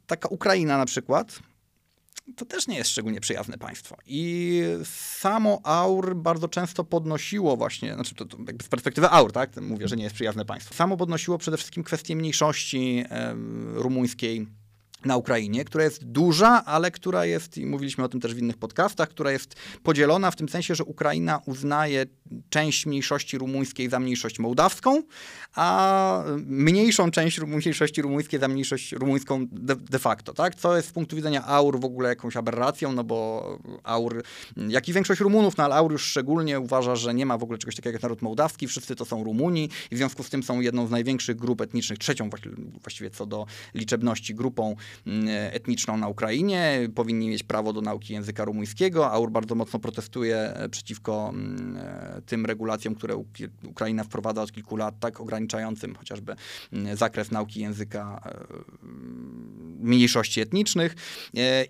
taka 0.07 0.29
Ukraina 0.29 0.77
na 0.77 0.85
przykład, 0.85 1.39
to 2.35 2.45
też 2.45 2.67
nie 2.67 2.77
jest 2.77 2.89
szczególnie 2.89 3.21
przyjazne 3.21 3.57
państwo. 3.57 3.97
I 4.05 4.61
samo 5.19 5.61
AUR 5.63 6.15
bardzo 6.15 6.47
często 6.47 6.83
podnosiło 6.83 7.57
właśnie, 7.57 7.93
znaczy 7.93 8.15
to, 8.15 8.25
to 8.25 8.37
z 8.63 8.67
perspektywy 8.69 9.09
AUR, 9.09 9.31
tak, 9.31 9.61
mówię, 9.61 9.87
że 9.87 9.95
nie 9.95 10.03
jest 10.03 10.15
przyjazne 10.15 10.45
państwo. 10.45 10.73
Samo 10.75 10.97
podnosiło 10.97 11.37
przede 11.37 11.57
wszystkim 11.57 11.83
kwestię 11.83 12.15
mniejszości 12.15 13.03
e, 13.09 13.33
rumuńskiej 13.73 14.47
na 15.05 15.17
Ukrainie, 15.17 15.65
która 15.65 15.83
jest 15.83 16.05
duża, 16.05 16.65
ale 16.65 16.91
która 16.91 17.25
jest, 17.25 17.57
i 17.57 17.65
mówiliśmy 17.65 18.03
o 18.03 18.09
tym 18.09 18.21
też 18.21 18.33
w 18.33 18.37
innych 18.37 18.57
podcastach, 18.57 19.09
która 19.09 19.31
jest 19.31 19.55
podzielona 19.83 20.31
w 20.31 20.35
tym 20.35 20.49
sensie, 20.49 20.75
że 20.75 20.83
Ukraina 20.83 21.41
uznaje 21.45 22.05
część 22.49 22.85
mniejszości 22.85 23.37
rumuńskiej 23.37 23.89
za 23.89 23.99
mniejszość 23.99 24.39
mołdawską, 24.39 25.03
a 25.55 26.23
mniejszą 26.45 27.11
część 27.11 27.39
mniejszości 27.39 28.01
rumuńskiej 28.01 28.39
za 28.39 28.47
mniejszość 28.47 28.91
rumuńską 28.91 29.45
de, 29.51 29.75
de, 29.75 29.99
facto, 29.99 30.33
tak? 30.33 30.55
Co 30.55 30.75
jest 30.75 30.87
z 30.87 30.91
punktu 30.91 31.15
widzenia 31.15 31.45
AUR 31.45 31.79
w 31.79 31.85
ogóle 31.85 32.09
jakąś 32.09 32.35
aberracją, 32.35 32.91
no 32.91 33.03
bo 33.03 33.59
AUR, 33.83 34.23
jak 34.67 34.89
i 34.89 34.93
większość 34.93 35.21
Rumunów, 35.21 35.57
no 35.57 35.63
ale 35.63 35.75
AUR 35.75 35.91
już 35.91 36.03
szczególnie 36.03 36.59
uważa, 36.59 36.95
że 36.95 37.13
nie 37.13 37.25
ma 37.25 37.37
w 37.37 37.43
ogóle 37.43 37.57
czegoś 37.57 37.75
takiego 37.75 37.93
jak 37.93 38.03
naród 38.03 38.21
mołdawski, 38.21 38.67
wszyscy 38.67 38.95
to 38.95 39.05
są 39.05 39.23
Rumuni 39.23 39.69
i 39.91 39.95
w 39.95 39.97
związku 39.97 40.23
z 40.23 40.29
tym 40.29 40.43
są 40.43 40.61
jedną 40.61 40.87
z 40.87 40.91
największych 40.91 41.35
grup 41.35 41.61
etnicznych, 41.61 41.99
trzecią 41.99 42.29
właściwie 42.81 43.09
co 43.09 43.25
do 43.25 43.45
liczebności 43.73 44.35
grupą 44.35 44.75
etniczną 45.51 45.97
na 45.97 46.07
Ukrainie, 46.07 46.89
powinni 46.95 47.29
mieć 47.29 47.43
prawo 47.43 47.73
do 47.73 47.81
nauki 47.81 48.13
języka 48.13 48.45
rumuńskiego. 48.45 49.11
AUR 49.11 49.31
bardzo 49.31 49.55
mocno 49.55 49.79
protestuje 49.79 50.37
e, 50.37 50.69
przeciwko 50.69 51.29
mm, 51.33 51.77
e, 51.77 52.21
tym 52.25 52.45
regulacjom, 52.45 52.95
które 52.95 53.15
Ukraina 53.63 54.03
wprowadza 54.03 54.41
od 54.41 54.51
kilku 54.51 54.75
lat, 54.75 54.99
tak 54.99 55.19
ograniczającym 55.19 55.95
chociażby 55.95 56.35
mm, 56.73 56.97
zakres 56.97 57.31
nauki 57.31 57.59
języka 57.59 58.21
e, 58.25 58.37
mniejszości 59.79 60.41
etnicznych. 60.41 60.95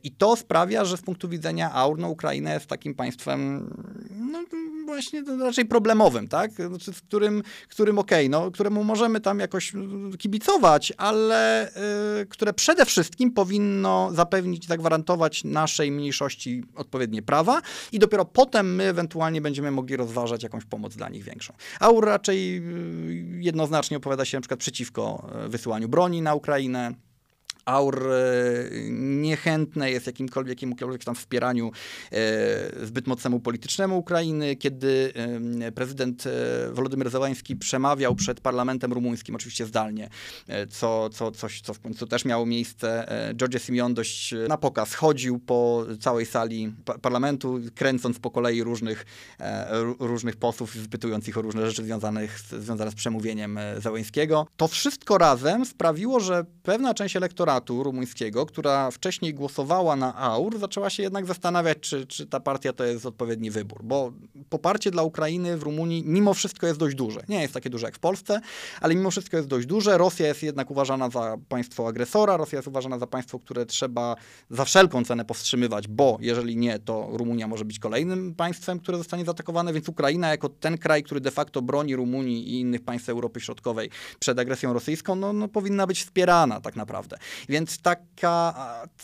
I 0.03 0.11
to 0.11 0.35
sprawia, 0.35 0.85
że 0.85 0.97
z 0.97 1.01
punktu 1.01 1.29
widzenia 1.29 1.71
AUR 1.71 1.99
no, 1.99 2.09
Ukraina 2.09 2.53
jest 2.53 2.65
takim 2.65 2.95
państwem 2.95 3.69
no, 4.31 4.43
właśnie 4.85 5.23
raczej 5.39 5.65
problemowym, 5.65 6.27
tak? 6.27 6.51
Znaczy, 6.51 6.93
w 6.93 7.01
którym, 7.01 7.43
którym 7.69 7.99
okej, 7.99 8.27
okay, 8.27 8.29
no, 8.29 8.51
któremu 8.51 8.83
możemy 8.83 9.21
tam 9.21 9.39
jakoś 9.39 9.73
kibicować, 10.17 10.93
ale 10.97 11.69
y, 12.21 12.25
które 12.25 12.53
przede 12.53 12.85
wszystkim 12.85 13.31
powinno 13.31 14.09
zapewnić, 14.13 14.67
zagwarantować 14.67 15.43
naszej 15.43 15.91
mniejszości 15.91 16.63
odpowiednie 16.75 17.21
prawa 17.21 17.61
i 17.91 17.99
dopiero 17.99 18.25
potem 18.25 18.75
my 18.75 18.83
ewentualnie 18.83 19.41
będziemy 19.41 19.71
mogli 19.71 19.95
rozważać 19.95 20.43
jakąś 20.43 20.65
pomoc 20.65 20.95
dla 20.95 21.09
nich 21.09 21.23
większą. 21.23 21.53
AUR 21.79 22.05
raczej 22.05 22.57
y, 22.57 23.41
jednoznacznie 23.41 23.97
opowiada 23.97 24.25
się 24.25 24.37
na 24.37 24.41
przykład 24.41 24.59
przeciwko 24.59 25.29
y, 25.45 25.49
wysyłaniu 25.49 25.89
broni 25.89 26.21
na 26.21 26.35
Ukrainę, 26.35 26.93
AUR 27.65 28.07
niechętne 28.91 29.91
jest 29.91 30.07
jakimkolwiek, 30.07 30.49
jakimkolwiek 30.49 31.03
tam 31.03 31.15
wspieraniu 31.15 31.71
zbyt 32.83 33.07
mocnemu 33.07 33.39
politycznemu 33.39 33.97
Ukrainy. 33.97 34.55
Kiedy 34.55 35.13
prezydent 35.75 36.23
Wolodymyr 36.71 37.09
Zełański 37.09 37.55
przemawiał 37.55 38.15
przed 38.15 38.41
parlamentem 38.41 38.93
rumuńskim, 38.93 39.35
oczywiście 39.35 39.65
zdalnie, 39.65 40.09
co, 40.69 41.09
co, 41.09 41.31
coś, 41.31 41.61
co 41.61 41.73
w 41.73 41.79
końcu 41.79 42.07
też 42.07 42.25
miało 42.25 42.45
miejsce, 42.45 43.07
George 43.35 43.61
Simeon 43.61 43.93
dość 43.93 44.33
na 44.47 44.57
pokaz 44.57 44.93
chodził 44.93 45.39
po 45.39 45.85
całej 45.99 46.25
sali 46.25 46.73
parlamentu, 47.01 47.59
kręcąc 47.75 48.19
po 48.19 48.31
kolei 48.31 48.63
różnych, 48.63 49.05
różnych 49.99 50.35
posłów, 50.35 50.75
zapytując 50.75 51.27
ich 51.27 51.37
o 51.37 51.41
różne 51.41 51.67
rzeczy 51.67 51.83
związanych, 51.83 52.39
związane 52.39 52.91
z 52.91 52.95
przemówieniem 52.95 53.57
e, 53.57 53.81
Załęskiego. 53.81 54.47
To 54.57 54.67
wszystko 54.67 55.17
razem 55.17 55.65
sprawiło, 55.65 56.19
że 56.19 56.45
pewna 56.63 56.93
część 56.93 57.15
elektoratu 57.15 57.50
rumuńskiego, 57.59 58.45
która 58.45 58.91
wcześniej 58.91 59.33
głosowała 59.33 59.95
na 59.95 60.15
AUR, 60.15 60.59
zaczęła 60.59 60.89
się 60.89 61.03
jednak 61.03 61.25
zastanawiać, 61.25 61.77
czy, 61.79 62.07
czy 62.07 62.27
ta 62.27 62.39
partia 62.39 62.73
to 62.73 62.83
jest 62.83 63.05
odpowiedni 63.05 63.51
wybór, 63.51 63.79
bo 63.83 64.11
poparcie 64.49 64.91
dla 64.91 65.03
Ukrainy 65.03 65.57
w 65.57 65.63
Rumunii 65.63 66.03
mimo 66.05 66.33
wszystko 66.33 66.67
jest 66.67 66.79
dość 66.79 66.95
duże. 66.95 67.21
Nie 67.29 67.41
jest 67.41 67.53
takie 67.53 67.69
duże 67.69 67.85
jak 67.85 67.95
w 67.95 67.99
Polsce, 67.99 68.41
ale 68.81 68.95
mimo 68.95 69.11
wszystko 69.11 69.37
jest 69.37 69.49
dość 69.49 69.67
duże. 69.67 69.97
Rosja 69.97 70.27
jest 70.27 70.43
jednak 70.43 70.71
uważana 70.71 71.09
za 71.09 71.37
państwo 71.49 71.87
agresora, 71.87 72.37
Rosja 72.37 72.57
jest 72.57 72.67
uważana 72.67 72.99
za 72.99 73.07
państwo, 73.07 73.39
które 73.39 73.65
trzeba 73.65 74.15
za 74.49 74.65
wszelką 74.65 75.05
cenę 75.05 75.25
powstrzymywać, 75.25 75.87
bo 75.87 76.17
jeżeli 76.21 76.57
nie, 76.57 76.79
to 76.79 77.07
Rumunia 77.11 77.47
może 77.47 77.65
być 77.65 77.79
kolejnym 77.79 78.35
państwem, 78.35 78.79
które 78.79 78.97
zostanie 78.97 79.25
zaatakowane, 79.25 79.73
więc 79.73 79.89
Ukraina 79.89 80.29
jako 80.29 80.49
ten 80.49 80.77
kraj, 80.77 81.03
który 81.03 81.21
de 81.21 81.31
facto 81.31 81.61
broni 81.61 81.95
Rumunii 81.95 82.49
i 82.49 82.59
innych 82.59 82.81
państw 82.81 83.09
Europy 83.09 83.39
Środkowej 83.39 83.89
przed 84.19 84.39
agresją 84.39 84.73
rosyjską, 84.73 85.15
no, 85.15 85.33
no 85.33 85.47
powinna 85.47 85.87
być 85.87 86.03
wspierana 86.03 86.61
tak 86.61 86.75
naprawdę. 86.75 87.17
Więc 87.49 87.81
taka, 87.81 88.53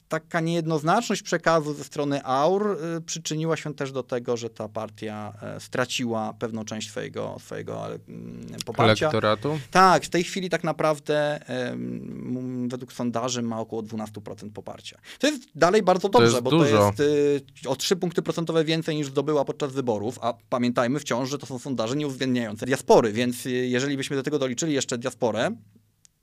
taka 0.07 0.39
niejednoznaczność 0.39 1.21
przekazu 1.21 1.73
ze 1.73 1.83
strony 1.83 2.23
AUR 2.23 2.77
y, 2.97 3.01
przyczyniła 3.01 3.57
się 3.57 3.73
też 3.73 3.91
do 3.91 4.03
tego, 4.03 4.37
że 4.37 4.49
ta 4.49 4.69
partia 4.69 5.33
y, 5.57 5.59
straciła 5.59 6.33
pewną 6.39 6.65
część 6.65 6.89
swojego, 6.89 7.37
swojego 7.39 7.93
y, 7.93 7.99
poparcia. 8.65 9.05
Elektoratu? 9.05 9.59
Tak, 9.71 10.03
w 10.05 10.09
tej 10.09 10.23
chwili 10.23 10.49
tak 10.49 10.63
naprawdę 10.63 11.39
y, 11.41 12.67
według 12.67 12.93
sondaży 12.93 13.41
ma 13.41 13.59
około 13.59 13.83
12% 13.83 14.51
poparcia. 14.53 14.97
To 15.19 15.27
jest 15.27 15.43
dalej 15.55 15.83
bardzo 15.83 16.09
dobrze, 16.09 16.31
to 16.31 16.41
bo 16.41 16.49
dużo. 16.49 16.93
to 16.97 17.03
jest 17.03 17.45
o 17.67 17.75
3 17.75 17.95
punkty 17.95 18.21
procentowe 18.21 18.63
więcej 18.63 18.95
niż 18.95 19.07
zdobyła 19.07 19.45
podczas 19.45 19.71
wyborów, 19.71 20.19
a 20.21 20.33
pamiętajmy 20.49 20.99
wciąż, 20.99 21.29
że 21.29 21.37
to 21.37 21.45
są 21.45 21.59
sondaże 21.59 21.95
nie 21.95 22.07
uwzględniające 22.07 22.65
diaspory, 22.65 23.13
więc 23.13 23.45
jeżeli 23.45 23.97
byśmy 23.97 24.15
do 24.15 24.23
tego 24.23 24.39
doliczyli 24.39 24.73
jeszcze 24.73 24.97
diasporę, 24.97 25.51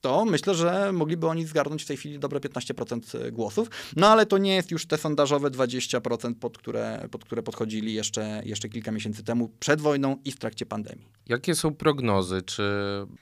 to 0.05 0.25
myślę, 0.25 0.55
że 0.55 0.93
mogliby 0.93 1.27
oni 1.27 1.47
zgarnąć 1.47 1.83
w 1.83 1.87
tej 1.87 1.97
chwili 1.97 2.19
dobre 2.19 2.41
15% 2.41 3.31
głosów. 3.31 3.71
No 3.97 4.09
ale 4.09 4.27
to 4.27 4.39
nie 4.39 4.55
jest 4.55 4.71
już 4.71 4.87
te 4.87 4.99
sondażowe 4.99 5.51
20%, 5.51 6.35
pod 6.35 6.59
które, 6.59 7.09
pod 7.11 7.25
które 7.25 7.43
podchodzili 7.43 7.95
jeszcze, 7.95 8.43
jeszcze 8.45 8.69
kilka 8.69 8.93
miesięcy 8.93 9.25
temu, 9.25 9.51
przed 9.61 9.81
wojną 9.81 10.17
i 10.25 10.33
w 10.33 10.39
trakcie 10.39 10.67
pandemii. 10.67 11.09
Jakie 11.27 11.55
są 11.55 11.75
prognozy? 11.75 12.43
Czy 12.43 12.63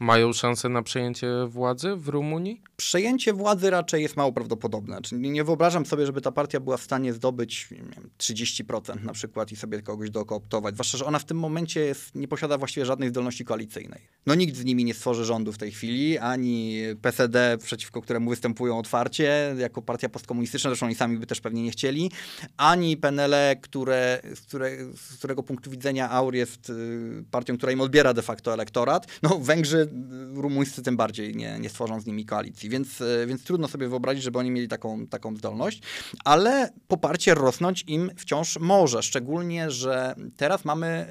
mają 0.01 0.33
szansę 0.33 0.69
na 0.69 0.83
przejęcie 0.83 1.29
władzy 1.49 1.97
w 1.97 2.09
Rumunii? 2.09 2.63
Przejęcie 2.77 3.33
władzy 3.33 3.71
raczej 3.71 4.03
jest 4.03 4.17
mało 4.17 4.33
prawdopodobne. 4.33 5.03
Czyli 5.03 5.31
nie 5.31 5.45
wyobrażam 5.45 5.87
sobie, 5.87 6.07
żeby 6.07 6.21
ta 6.21 6.33
partia 6.33 6.61
była 6.61 6.77
w 6.77 6.83
stanie 6.83 7.13
zdobyć 7.13 7.69
wiem, 7.71 8.11
30% 8.19 9.05
na 9.05 9.13
przykład 9.13 9.53
i 9.53 9.57
sobie 9.57 9.83
kogoś 9.83 10.11
dokooptować. 10.11 10.75
Zwłaszcza, 10.75 10.99
że 10.99 11.05
ona 11.05 11.19
w 11.19 11.25
tym 11.25 11.39
momencie 11.39 11.81
jest, 11.81 12.15
nie 12.15 12.29
posiada 12.29 12.59
właściwie 12.59 12.87
żadnej 12.87 13.09
zdolności 13.09 13.45
koalicyjnej. 13.45 14.01
No 14.27 14.35
nikt 14.35 14.57
z 14.57 14.65
nimi 14.65 14.85
nie 14.85 14.95
stworzy 14.95 15.25
rządu 15.25 15.53
w 15.53 15.59
tej 15.59 15.71
chwili, 15.73 16.19
ani 16.19 16.72
PSD, 17.03 17.59
przeciwko 17.59 18.03
któremu 18.03 18.31
występują 18.31 18.79
otwarcie, 18.79 19.55
jako 19.59 19.83
partia 19.83 20.09
postkomunistyczna, 20.09 20.71
zresztą 20.71 20.87
oni 20.87 20.95
sami 20.95 21.19
by 21.19 21.27
też 21.27 21.41
pewnie 21.41 21.63
nie 21.63 21.71
chcieli, 21.71 22.11
ani 22.57 22.97
PNL, 22.97 23.35
które, 23.63 24.21
z, 24.35 24.41
które, 24.41 24.71
z 24.97 25.19
którego 25.19 25.43
punktu 25.43 25.71
widzenia 25.71 26.11
AUR 26.11 26.35
jest 26.35 26.71
y, 26.71 27.25
partią, 27.31 27.57
która 27.57 27.73
im 27.73 27.81
odbiera 27.81 28.15
de 28.15 28.23
facto 28.23 28.55
elektorat. 28.55 29.07
No 29.23 29.39
Węgrzy, 29.39 29.79
y, 29.79 30.41
rumuńscy 30.43 30.83
tym 30.83 30.97
bardziej 30.97 31.37
nie, 31.37 31.59
nie 31.59 31.69
stworzą 31.69 32.01
z 32.01 32.07
nimi 32.07 32.27
koalicji, 32.27 32.69
więc, 32.69 33.01
y, 33.01 33.25
więc 33.27 33.45
trudno 33.45 33.69
sobie 33.69 33.89
wyobrazić, 33.89 34.23
żeby 34.23 34.39
oni 34.39 34.51
mieli 34.51 34.69
taką, 34.69 35.07
taką 35.07 35.37
zdolność, 35.37 35.83
ale 36.25 36.71
poparcie 36.89 37.35
rosnąć 37.35 37.85
im 37.87 38.11
wciąż 38.17 38.59
może, 38.59 39.03
szczególnie, 39.03 39.71
że 39.71 40.15
teraz 40.37 40.65
mamy, 40.65 41.07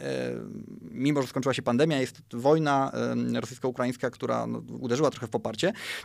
mimo 0.91 1.21
że 1.21 1.27
skończyła 1.27 1.53
się 1.53 1.61
pandemia, 1.61 1.99
jest 1.99 2.21
wojna 2.33 2.91
rosyjsko-ukraińska, 3.35 4.09
która 4.09 4.47
no, 4.47 4.61
uderzyła 4.79 5.11
trochę 5.11 5.27
w 5.27 5.29
poparcie, 5.29 5.50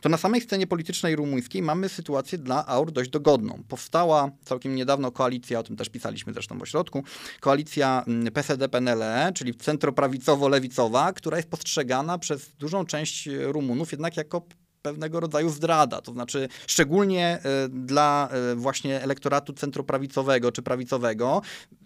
to 0.03 0.09
na 0.09 0.17
samej 0.17 0.41
scenie 0.41 0.67
politycznej 0.67 1.17
rumuńskiej 1.17 1.63
mamy 1.63 1.89
sytuację 1.89 2.39
dla 2.39 2.67
AUR 2.67 2.93
dość 2.93 3.11
dogodną. 3.11 3.63
Powstała 3.69 4.31
całkiem 4.45 4.75
niedawno 4.75 5.13
koalicja, 5.13 5.59
o 5.59 5.63
tym 5.63 5.77
też 5.77 5.89
pisaliśmy 5.89 6.33
zresztą 6.33 6.59
w 6.59 6.63
ośrodku, 6.63 7.05
koalicja 7.41 8.05
mm, 8.07 8.33
PSD-PNLE, 8.33 9.33
czyli 9.35 9.55
centroprawicowo-lewicowa, 9.55 11.13
która 11.13 11.37
jest 11.37 11.51
postrzegana 11.51 12.19
przez 12.19 12.53
dużą 12.59 12.87
część 12.87 13.29
Rumunów 13.43 13.93
jednak 13.93 14.17
jako 14.17 14.43
pewnego 14.83 15.21
rodzaju 15.21 15.51
zdrada. 15.51 16.01
To 16.01 16.13
znaczy, 16.13 16.49
szczególnie 16.67 17.39
y, 17.65 17.69
dla 17.69 18.29
y, 18.53 18.57
właśnie 18.57 19.03
elektoratu 19.03 19.53
centroprawicowego 19.53 20.53
czy 20.53 20.63
prawicowego, 20.63 21.43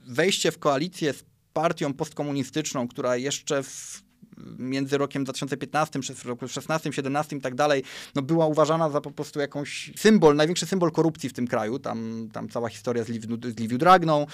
wejście 0.06 0.52
w 0.52 0.58
koalicję 0.58 1.12
z 1.12 1.24
partią 1.52 1.94
postkomunistyczną, 1.94 2.88
która 2.88 3.16
jeszcze 3.16 3.62
w 3.62 4.02
między 4.58 4.98
rokiem 4.98 5.24
2015, 5.24 6.00
przez 6.00 6.24
roku 6.24 6.48
16, 6.48 6.92
17 6.92 7.36
i 7.36 7.40
tak 7.40 7.54
dalej, 7.54 7.82
no 8.14 8.22
była 8.22 8.46
uważana 8.46 8.90
za 8.90 9.00
po 9.00 9.10
prostu 9.10 9.40
jakąś 9.40 9.92
symbol, 9.96 10.36
największy 10.36 10.66
symbol 10.66 10.92
korupcji 10.92 11.28
w 11.28 11.32
tym 11.32 11.46
kraju. 11.46 11.78
Tam, 11.78 12.28
tam 12.32 12.48
cała 12.48 12.68
historia 12.68 13.04
z, 13.04 13.08
Liv, 13.08 13.26
z 13.56 13.60
Liviu 13.60 13.78
Dragną, 13.78 14.26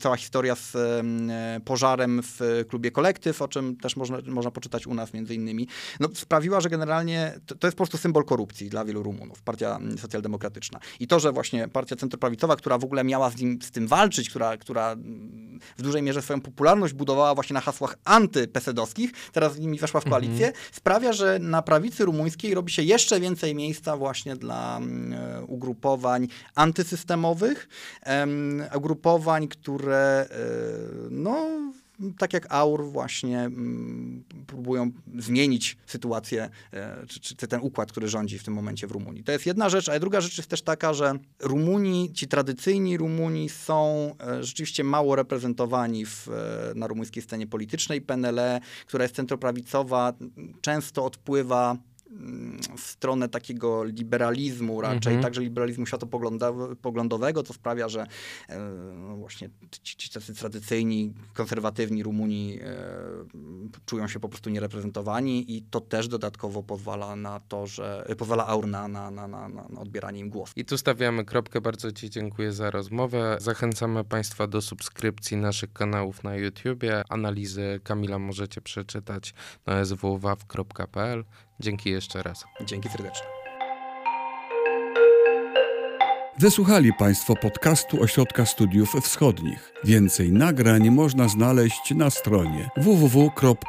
cała 0.00 0.16
historia 0.16 0.54
z 0.54 0.76
e, 0.76 1.60
pożarem 1.64 2.20
w 2.22 2.64
klubie 2.68 2.90
Kolektyw, 2.90 3.42
o 3.42 3.48
czym 3.48 3.76
też 3.76 3.96
można, 3.96 4.18
można 4.26 4.50
poczytać 4.50 4.86
u 4.86 4.94
nas 4.94 5.14
między 5.14 5.34
innymi, 5.34 5.68
no, 6.00 6.08
sprawiła, 6.14 6.60
że 6.60 6.68
generalnie 6.68 7.40
to, 7.46 7.54
to 7.54 7.66
jest 7.66 7.76
po 7.76 7.84
prostu 7.84 7.98
symbol 7.98 8.24
korupcji 8.24 8.68
dla 8.68 8.84
wielu 8.84 9.02
Rumunów, 9.02 9.42
partia 9.42 9.78
socjaldemokratyczna. 9.98 10.80
I 11.00 11.06
to, 11.06 11.20
że 11.20 11.32
właśnie 11.32 11.68
partia 11.68 11.96
centroprawicowa, 11.96 12.56
która 12.56 12.78
w 12.78 12.84
ogóle 12.84 13.04
miała 13.04 13.30
z, 13.30 13.36
nim, 13.40 13.62
z 13.62 13.70
tym 13.70 13.86
walczyć, 13.86 14.30
która, 14.30 14.56
która 14.56 14.96
w 15.78 15.82
dużej 15.82 16.02
mierze 16.02 16.22
swoją 16.22 16.40
popularność 16.40 16.94
budowała 16.94 17.34
właśnie 17.34 17.54
na 17.54 17.60
hasłach 17.60 17.98
antypesedowskich, 18.04 19.12
teraz 19.40 19.54
z 19.54 19.58
nimi 19.58 19.78
weszła 19.78 20.00
w 20.00 20.06
mhm. 20.06 20.10
koalicję, 20.22 20.46
mhm. 20.46 20.64
sprawia, 20.72 21.12
że 21.12 21.38
na 21.38 21.62
prawicy 21.62 22.04
rumuńskiej 22.04 22.54
robi 22.54 22.72
się 22.72 22.82
jeszcze 22.82 23.20
więcej 23.20 23.54
miejsca 23.54 23.96
właśnie 23.96 24.36
dla 24.36 24.78
um, 24.80 25.14
ugrupowań 25.46 26.28
antysystemowych, 26.54 27.68
ugrupowań, 28.74 29.48
które 29.48 30.28
um, 30.30 31.22
no 31.22 31.46
tak 32.18 32.32
jak 32.32 32.46
AUR 32.48 32.84
właśnie 32.84 33.38
mm, 33.38 34.24
próbują 34.46 34.90
zmienić 35.18 35.76
sytuację, 35.86 36.50
e, 36.72 37.06
czy, 37.06 37.20
czy, 37.20 37.48
ten 37.48 37.60
układ, 37.60 37.92
który 37.92 38.08
rządzi 38.08 38.38
w 38.38 38.44
tym 38.44 38.54
momencie 38.54 38.86
w 38.86 38.90
Rumunii. 38.90 39.24
To 39.24 39.32
jest 39.32 39.46
jedna 39.46 39.68
rzecz, 39.68 39.88
a 39.88 39.98
druga 39.98 40.20
rzecz 40.20 40.38
jest 40.38 40.50
też 40.50 40.62
taka, 40.62 40.94
że 40.94 41.12
Rumuni, 41.40 42.12
ci 42.12 42.28
tradycyjni 42.28 42.96
Rumuni 42.96 43.48
są 43.48 44.10
e, 44.20 44.44
rzeczywiście 44.44 44.84
mało 44.84 45.16
reprezentowani 45.16 46.06
w, 46.06 46.28
e, 46.28 46.72
na 46.74 46.86
rumuńskiej 46.86 47.22
scenie 47.22 47.46
politycznej. 47.46 48.00
PNL, 48.00 48.40
która 48.86 49.04
jest 49.04 49.14
centroprawicowa, 49.14 50.12
często 50.60 51.04
odpływa 51.04 51.76
stronę 52.76 53.28
takiego 53.28 53.84
liberalizmu 53.84 54.80
raczej, 54.80 55.12
mhm. 55.14 55.22
także 55.22 55.40
liberalizmu 55.40 55.86
światopoglądowego, 55.86 57.42
co 57.42 57.52
sprawia, 57.52 57.88
że 57.88 58.06
e, 58.48 58.58
no 58.94 59.16
właśnie 59.16 59.50
ci, 59.82 59.96
ci 59.96 60.10
tacy 60.10 60.34
tradycyjni, 60.34 61.14
konserwatywni 61.34 62.02
Rumuni 62.02 62.58
e, 62.62 62.76
czują 63.86 64.08
się 64.08 64.20
po 64.20 64.28
prostu 64.28 64.50
niereprezentowani 64.50 65.56
i 65.56 65.62
to 65.62 65.80
też 65.80 66.08
dodatkowo 66.08 66.62
pozwala 66.62 67.16
na 67.16 67.40
to, 67.40 67.66
że 67.66 68.04
e, 68.08 68.16
pozwala 68.16 68.46
aur 68.46 68.66
na, 68.66 68.88
na, 68.88 69.10
na, 69.10 69.28
na, 69.28 69.48
na 69.48 69.80
odbieranie 69.80 70.20
im 70.20 70.30
głosu. 70.30 70.52
I 70.56 70.64
tu 70.64 70.78
stawiamy 70.78 71.24
kropkę. 71.24 71.60
Bardzo 71.60 71.92
Ci 71.92 72.10
dziękuję 72.10 72.52
za 72.52 72.70
rozmowę. 72.70 73.36
Zachęcamy 73.40 74.04
Państwa 74.04 74.46
do 74.46 74.62
subskrypcji 74.62 75.36
naszych 75.36 75.72
kanałów 75.72 76.24
na 76.24 76.36
YouTubie. 76.36 77.02
Analizy 77.08 77.80
Kamila 77.84 78.18
możecie 78.18 78.60
przeczytać 78.60 79.34
na 79.66 79.84
swwaw.pl. 79.84 81.24
Dzięki 81.60 81.90
jeszcze 81.90 82.22
raz. 82.22 82.44
Dzięki 82.64 82.88
serdecznie. 82.88 83.26
Wysłuchali 86.38 86.92
Państwo 86.98 87.36
podcastu 87.36 88.02
Ośrodka 88.02 88.46
Studiów 88.46 88.92
Wschodnich. 89.02 89.72
Więcej 89.84 90.32
nagrań 90.32 90.90
można 90.90 91.28
znaleźć 91.28 91.94
na 91.94 92.10
stronie 92.10 92.70
www.osw.waw.pl. 92.76 93.60